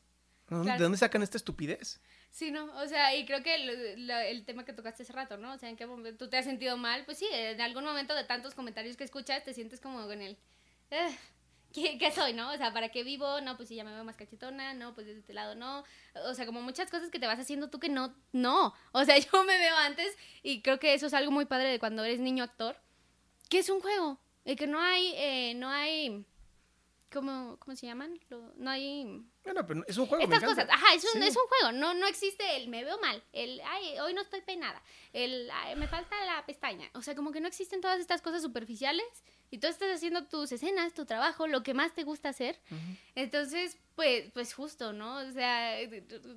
[0.49, 0.83] ¿De Claro.
[0.83, 1.99] dónde sacan esta estupidez?
[2.29, 2.65] Sí, ¿no?
[2.81, 5.53] O sea, y creo que el, la- el tema que tocaste hace rato, ¿no?
[5.53, 8.13] O sea, en qué momento tú te has sentido mal, pues sí, en algún momento
[8.13, 10.37] de tantos comentarios que escuchas te sientes como en el...
[10.91, 11.09] "Ah,
[11.73, 12.51] ¿Qué, soy, no?
[12.51, 13.41] O sea, ¿para qué vivo?
[13.41, 15.83] No, pues sí, ya me veo más cachetona, no, pues de este lado no.
[16.25, 18.73] O sea, como muchas cosas que te vas haciendo tú que no, no.
[18.93, 21.79] O sea, yo me veo antes y creo que eso es algo muy padre de
[21.79, 22.77] cuando eres niño actor,
[23.49, 26.25] que es un juego, y que no hay, eh, no hay,
[27.11, 28.19] ¿cómo, ¿cómo se llaman?
[28.57, 29.23] No hay...
[29.47, 30.23] Bueno, pero es un juego.
[30.23, 31.27] Estas cosas, ajá, es un, Sí.
[31.27, 34.41] es un juego, no, no existe el me veo mal, el ay, hoy no estoy
[34.41, 34.81] peinada,
[35.13, 38.41] el ay, me falta la pestaña, o sea, como que no existen todas estas cosas
[38.41, 39.05] superficiales
[39.49, 42.59] y tú estás haciendo tus escenas, tu trabajo, lo que más te gusta hacer,
[43.15, 45.17] entonces, pues, pues justo, ¿no?
[45.17, 45.77] O sea,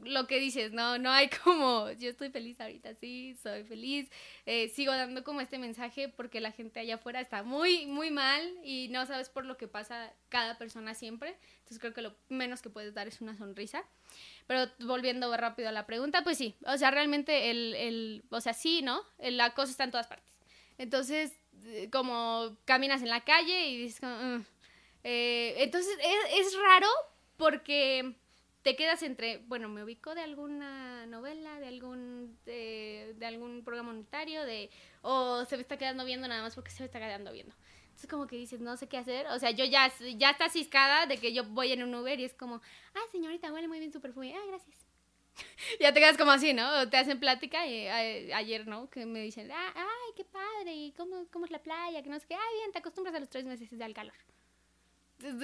[0.04, 4.08] lo que dices, no, no hay como, yo estoy feliz ahorita, sí, soy feliz,
[4.46, 8.42] eh, sigo dando como este mensaje porque la gente allá afuera está muy, muy mal
[8.62, 12.62] y no sabes por lo que pasa cada persona siempre, entonces creo que lo menos
[12.62, 13.84] que puedes dar es una sonrisa.
[14.46, 18.52] Pero volviendo rápido a la pregunta, pues sí, o sea, realmente el, el o sea,
[18.52, 19.02] sí, ¿no?
[19.18, 20.28] El acoso está en todas partes.
[20.78, 21.32] Entonces,
[21.92, 24.40] como caminas en la calle y dices, "Mm".
[25.04, 26.88] Eh, entonces es, es raro
[27.36, 28.14] porque
[28.62, 34.44] te quedas entre, bueno, me ubico de alguna novela, de algún, de, algún programa monetario,
[34.44, 34.68] de,
[35.02, 37.54] o se me está quedando viendo nada más porque se me está quedando viendo.
[37.84, 39.26] Entonces como que dices, no sé qué hacer.
[39.28, 42.24] O sea, yo ya, ya está ciscada de que yo voy en un Uber y
[42.24, 42.60] es como,
[42.94, 44.34] ay señorita, huele muy bien su perfume.
[44.36, 44.76] Ah, gracias.
[45.80, 46.88] ya te quedas como así, ¿no?
[46.90, 48.90] Te hacen plática y a- ayer, ¿no?
[48.90, 50.46] Que me dicen, ah, ay, qué padre,
[51.00, 52.34] cómo, cómo es la playa, que no sé qué.
[52.34, 54.14] Ay, bien, te acostumbras a los tres meses del calor.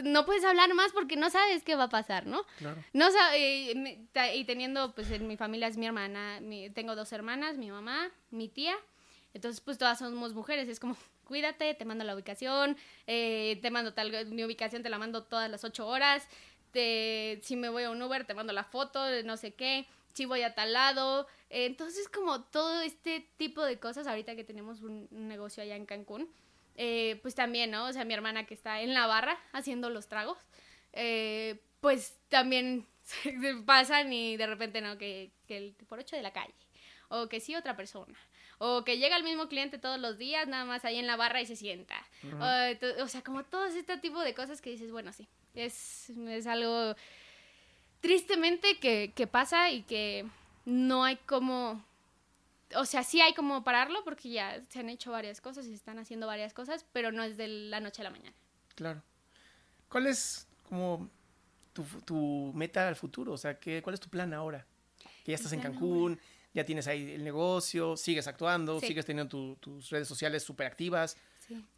[0.05, 2.45] No puedes hablar más porque no sabes qué va a pasar, ¿no?
[2.59, 2.83] Claro.
[2.95, 7.13] No y, ta- y teniendo, pues en mi familia es mi hermana, mi- tengo dos
[7.13, 8.75] hermanas, mi mamá, mi tía,
[9.35, 12.77] entonces pues todas somos mujeres, es como, cuídate, te mando la ubicación,
[13.07, 16.27] eh, te mando tal, mi ubicación te la mando todas las ocho horas,
[16.73, 19.87] te, si me voy a un Uber te mando la foto, no sé qué,
[20.17, 24.81] si voy a tal lado, entonces como todo este tipo de cosas, ahorita que tenemos
[24.81, 26.29] un, un negocio allá en Cancún,
[26.77, 27.85] eh, pues también, ¿no?
[27.87, 30.39] O sea, mi hermana que está en la barra haciendo los tragos,
[30.95, 33.33] eh, pues también se
[33.67, 34.97] pasan y de repente, ¿no?
[34.99, 36.55] Que, que el por ocho de la calle,
[37.09, 38.19] o que sí otra persona,
[38.59, 41.43] o que llega el mismo cliente todos los días, nada más ahí en la barra
[41.43, 41.95] y se sienta.
[42.73, 46.09] o, to- o sea, como todo este tipo de cosas que dices, bueno, sí, es,
[46.11, 46.95] es algo
[48.07, 50.25] tristemente que, que pasa y que
[50.65, 51.85] no hay como
[52.77, 55.75] o sea, sí hay como pararlo porque ya se han hecho varias cosas y se
[55.75, 58.35] están haciendo varias cosas, pero no es de la noche a la mañana.
[58.77, 59.03] Claro.
[59.89, 61.09] ¿Cuál es como
[61.73, 63.33] tu, meta al futuro?
[63.33, 64.67] O sea, ¿qué, ¿cuál es tu plan ahora?
[65.25, 66.19] Que ya estás en Cancún,
[66.55, 68.89] ya tienes ahí el negocio, sigues actuando, Sí.
[68.89, 71.17] sigues teniendo tu- tus redes sociales súper activas.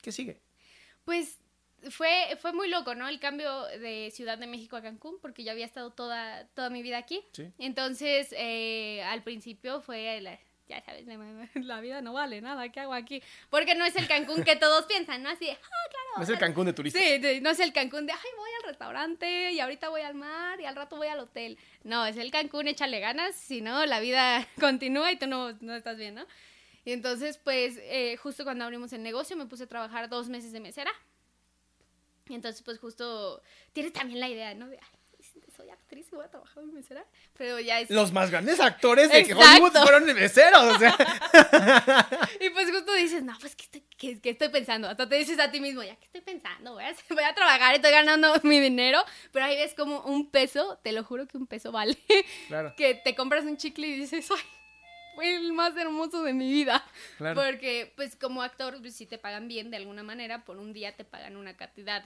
[0.03, 0.41] ¿Qué sigue?
[1.05, 1.39] Pues
[1.91, 3.09] fue, fue muy loco, ¿no?
[3.09, 6.83] El cambio de Ciudad de México a Cancún, porque yo había estado toda, toda mi
[6.83, 7.23] vida aquí.
[7.33, 7.51] Sí.
[7.59, 11.07] Entonces, eh, al principio fue, la- ya sabes,
[11.55, 13.23] la, vida no vale nada, ¿qué hago aquí?
[13.51, 15.31] Porque no es el Cancún que todos piensan, ¿no?
[15.31, 16.09] Así de, ah, claro.
[16.19, 16.99] No es el Cancún de turista.
[16.99, 20.15] Sí, sí, no es el Cancún de, ay, voy al restaurante y ahorita voy al
[20.15, 21.59] mar y al rato voy al hotel.
[21.85, 25.75] No, es el Cancún, échale ganas, si no, la vida continúa y tú no, no
[25.75, 26.27] estás bien, ¿no?
[26.85, 30.53] Y entonces, pues, eh, justo cuando abrimos el negocio me puse a trabajar dos meses
[30.53, 30.91] de mesera.
[32.29, 34.69] Y entonces, pues, justo tienes también la idea, ¿no?
[34.69, 34.99] De, ay,
[35.57, 37.05] soy actriz y voy a trabajar de mesera.
[37.37, 37.91] Pero ya es...
[37.91, 39.45] Los más grandes actores de Exacto.
[39.45, 40.63] Hollywood fueron meseros.
[40.63, 40.97] O sea,
[42.41, 44.89] Y pues justo dices, no, pues, ¿qué estoy, qué, qué estoy pensando?
[44.89, 46.75] Hasta te dices a ti mismo, ya, ¿qué estoy pensando?
[46.75, 49.03] Voy a, voy a trabajar, estoy ganando mi dinero,
[49.33, 51.99] pero ahí ves como un peso, te lo juro que un peso vale,
[52.47, 54.39] claro, que te compras un chicle y dices, ay,
[55.19, 56.85] fue el más hermoso de mi vida.
[57.17, 57.43] claro.
[57.43, 60.95] Porque, pues, como actor, pues, si te pagan bien de alguna manera, por un día
[60.95, 62.05] te pagan una cantidad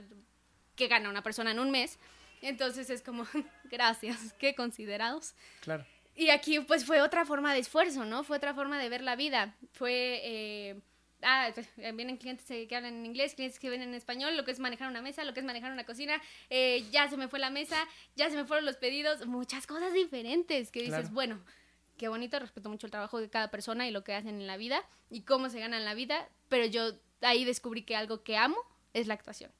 [0.76, 1.98] que gana una persona en un mes.
[2.40, 3.26] Entonces es como,
[3.70, 5.34] gracias, qué considerados.
[5.60, 5.84] claro.
[6.14, 8.24] Y aquí pues fue otra forma de esfuerzo, ¿no?
[8.24, 9.54] Fue otra forma de ver la vida.
[9.72, 10.80] Fue, eh,
[11.22, 14.36] ah, pues, eh, vienen clientes eh, que hablan en inglés, clientes que vienen en español,
[14.38, 17.16] lo que es manejar una mesa, lo que es manejar una cocina, eh, ya se
[17.18, 17.76] me fue la mesa,
[18.16, 21.14] ya se me fueron los pedidos, muchas cosas diferentes que dices, Claro.
[21.14, 21.44] bueno,
[21.96, 24.56] qué bonito, respeto mucho el trabajo de cada persona y lo que hacen en la
[24.56, 28.56] vida y cómo se ganan la vida, pero yo ahí descubrí que algo que amo
[28.92, 29.52] es la actuación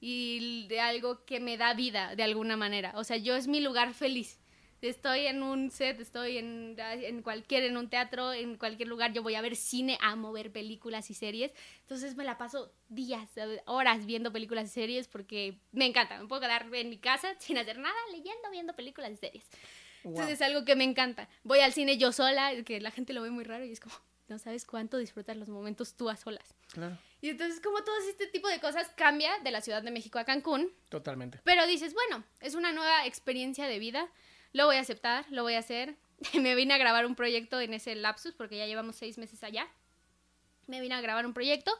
[0.00, 2.92] y de algo que me da vida de alguna manera.
[2.96, 4.38] O sea, yo es mi lugar feliz.
[4.82, 9.22] Estoy en un set, estoy en, en cualquier, en un teatro, en cualquier lugar, yo
[9.22, 11.52] voy a ver cine, amo ver películas y series.
[11.80, 13.30] Entonces me la paso días,
[13.64, 16.20] horas viendo películas y series porque me encanta.
[16.20, 19.44] Me puedo quedar en mi casa sin hacer nada, leyendo, viendo películas y series.
[20.04, 21.28] Entonces es algo que me encanta.
[21.42, 23.94] Voy al cine yo sola, que la gente lo ve muy raro y es como,
[24.28, 26.54] no sabes cuánto disfrutas los momentos tú a solas.
[26.72, 26.98] Claro.
[27.20, 30.24] Y entonces como todo este tipo de cosas cambia de la Ciudad de México a
[30.24, 31.40] Cancún, Totalmente.
[31.44, 34.08] pero dices, bueno, es una nueva experiencia de vida,
[34.52, 35.96] lo voy a aceptar, lo voy a hacer.
[36.40, 39.68] me vine a grabar un proyecto en ese lapsus porque ya llevamos seis meses allá.
[40.66, 41.72] Me vine a grabar un proyecto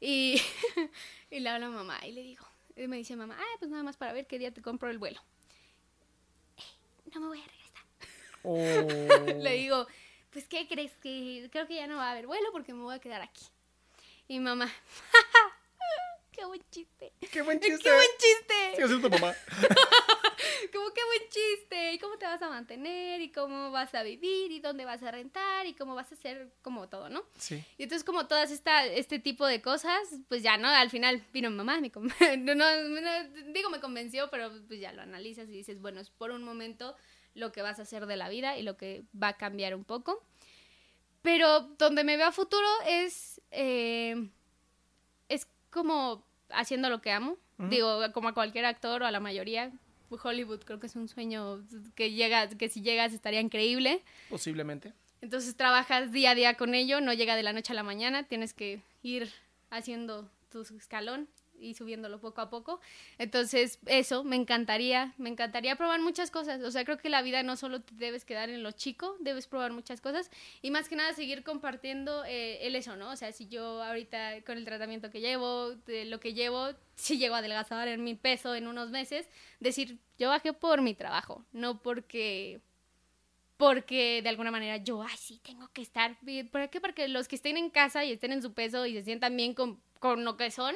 [0.00, 0.40] y,
[1.30, 2.46] y le hablo a mamá y le digo,
[2.76, 4.98] y me dice mamá, ah, pues nada más para ver qué día te compro el
[4.98, 5.20] vuelo.
[7.14, 7.84] "Eh, no me voy a regresar.
[8.42, 9.42] Oh.
[9.42, 9.86] Le digo,
[10.30, 10.92] pues ¿qué crees?
[11.02, 13.46] Que creo que ya no va a haber vuelo porque me voy a quedar aquí.
[14.26, 14.70] Y mamá,
[16.34, 17.12] qué buen chiste.
[17.32, 17.82] ¡Qué buen chiste!
[17.82, 18.76] ¡Qué buen chiste!
[18.76, 19.34] Sigo siendo tu mamá.
[20.72, 21.92] Como qué buen chiste.
[21.92, 23.20] ¿Y cómo te vas a mantener?
[23.20, 24.50] ¿Y cómo vas a vivir?
[24.50, 25.66] ¿Y dónde vas a rentar?
[25.66, 27.24] ¿Y cómo vas a hacer como todo, no?
[27.38, 27.62] Sí.
[27.78, 30.68] Y entonces como todas esta, este tipo de cosas, pues ya, ¿no?
[30.68, 31.90] Al final vino mi mamá, me
[32.38, 33.10] no, no, no,
[33.52, 36.96] digo me convenció, pero pues ya lo analizas y dices, bueno, es por un momento
[37.34, 39.84] lo que vas a hacer de la vida y lo que va a cambiar un
[39.84, 40.22] poco.
[41.22, 44.33] Pero donde me veo a futuro es, eh, es
[45.74, 47.36] como haciendo lo que amo.
[47.58, 49.72] Digo, como a cualquier actor o a la mayoría,
[50.10, 51.62] Hollywood creo que es un sueño
[51.94, 54.02] que llega, que si llegas estaría increíble.
[54.30, 54.92] Posiblemente.
[55.20, 58.24] Entonces trabajas día a día con ello, no llega de la noche a la mañana,
[58.24, 59.30] tienes que ir
[59.70, 62.80] haciendo tu escalón y subiéndolo poco a poco.
[63.18, 66.62] Entonces, eso, me encantaría, me encantaría probar muchas cosas.
[66.62, 69.46] O sea, creo que la vida no solo te debes quedar en lo chico, debes
[69.46, 70.30] probar muchas cosas
[70.62, 73.10] y más que nada seguir compartiendo eh, el eso, ¿no?
[73.10, 77.18] O sea, si yo ahorita con el tratamiento que llevo, de lo que llevo, si
[77.18, 79.28] llego a adelgazar en mi peso en unos meses,
[79.60, 82.60] decir, yo bajé por mi trabajo, no porque
[83.56, 86.48] porque de alguna manera yo, ay, sí, tengo que estar bien.
[86.48, 86.80] ¿Por qué?
[86.80, 89.54] Porque los que estén en casa y estén en su peso y se sientan bien
[89.54, 90.74] con, con lo que son,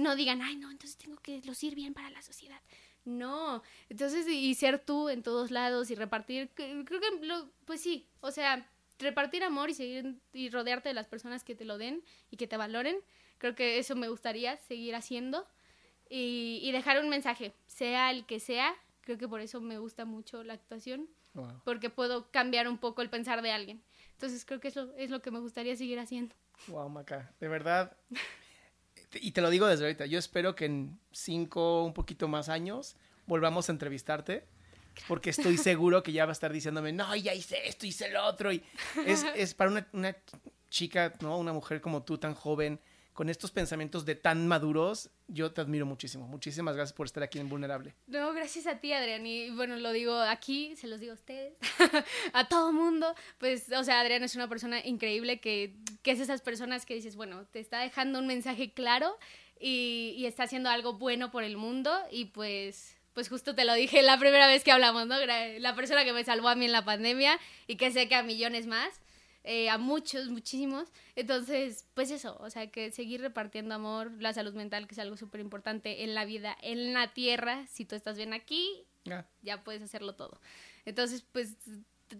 [0.00, 2.60] no digan, ay, no, entonces tengo que lucir bien para la sociedad.
[3.04, 8.06] No, entonces y, ser tú en todos lados y repartir, creo que, lo- pues sí,
[8.20, 12.04] o sea, repartir amor y seguir y rodearte de las personas que te lo den
[12.30, 12.96] y que te valoren,
[13.38, 15.46] creo que eso me gustaría seguir haciendo
[16.10, 20.04] y, y dejar un mensaje, sea el que sea, creo que por eso me gusta
[20.04, 21.62] mucho la actuación Wow.
[21.64, 23.80] porque puedo cambiar un poco el pensar de alguien.
[24.14, 26.34] Entonces creo que eso es lo que me gustaría seguir haciendo.
[26.66, 27.32] Wow, Maca.
[27.38, 27.96] De verdad.
[29.14, 30.06] Y te lo digo desde ahorita.
[30.06, 32.96] Yo espero que en cinco, un poquito más años,
[33.26, 34.44] volvamos a entrevistarte.
[35.08, 38.24] Porque estoy seguro que ya va a estar diciéndome, no, ya hice esto, hice lo
[38.26, 38.52] otro.
[38.52, 38.62] Y
[39.06, 40.16] es, es para una, una
[40.68, 41.38] chica, ¿no?
[41.38, 42.80] Una mujer como tú, tan joven,
[43.12, 46.26] con estos pensamientos de tan maduros, yo te admiro muchísimo.
[46.26, 47.94] Muchísimas gracias por estar aquí en Vulnerable.
[48.06, 49.26] No, gracias a ti, Adrián.
[49.26, 51.54] Y bueno, lo digo aquí, se los digo a ustedes,
[52.32, 53.14] a todo mundo.
[53.38, 57.16] Pues, o sea, Adrián es una persona increíble que, que es esas personas que dices,
[57.16, 59.18] bueno, te está dejando un mensaje claro
[59.58, 61.94] y, y está haciendo algo bueno por el mundo.
[62.10, 65.16] Y pues, pues justo te lo dije la primera vez que hablamos, ¿no?
[65.58, 68.22] La persona que me salvó a mí en la pandemia y que sé que a
[68.22, 69.00] millones más.
[69.44, 70.88] Eh, a muchos, muchísimos.
[71.16, 75.16] Entonces, pues eso, o sea, que seguir repartiendo amor, la salud mental, que es algo
[75.16, 77.66] súper importante en la vida, en la tierra.
[77.68, 80.40] Si tú estás bien aquí, Ah, ya puedes hacerlo todo.
[80.84, 81.56] Entonces, pues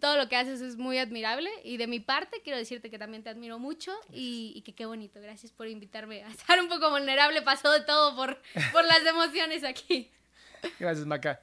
[0.01, 3.23] todo lo que haces es muy admirable y de mi parte quiero decirte que también
[3.23, 5.21] te admiro mucho y, y que qué bonito.
[5.21, 7.43] Gracias por invitarme a estar un poco vulnerable.
[7.43, 8.41] Pasó de todo por,
[8.73, 10.11] por las emociones aquí.
[10.79, 11.43] gracias, Maca.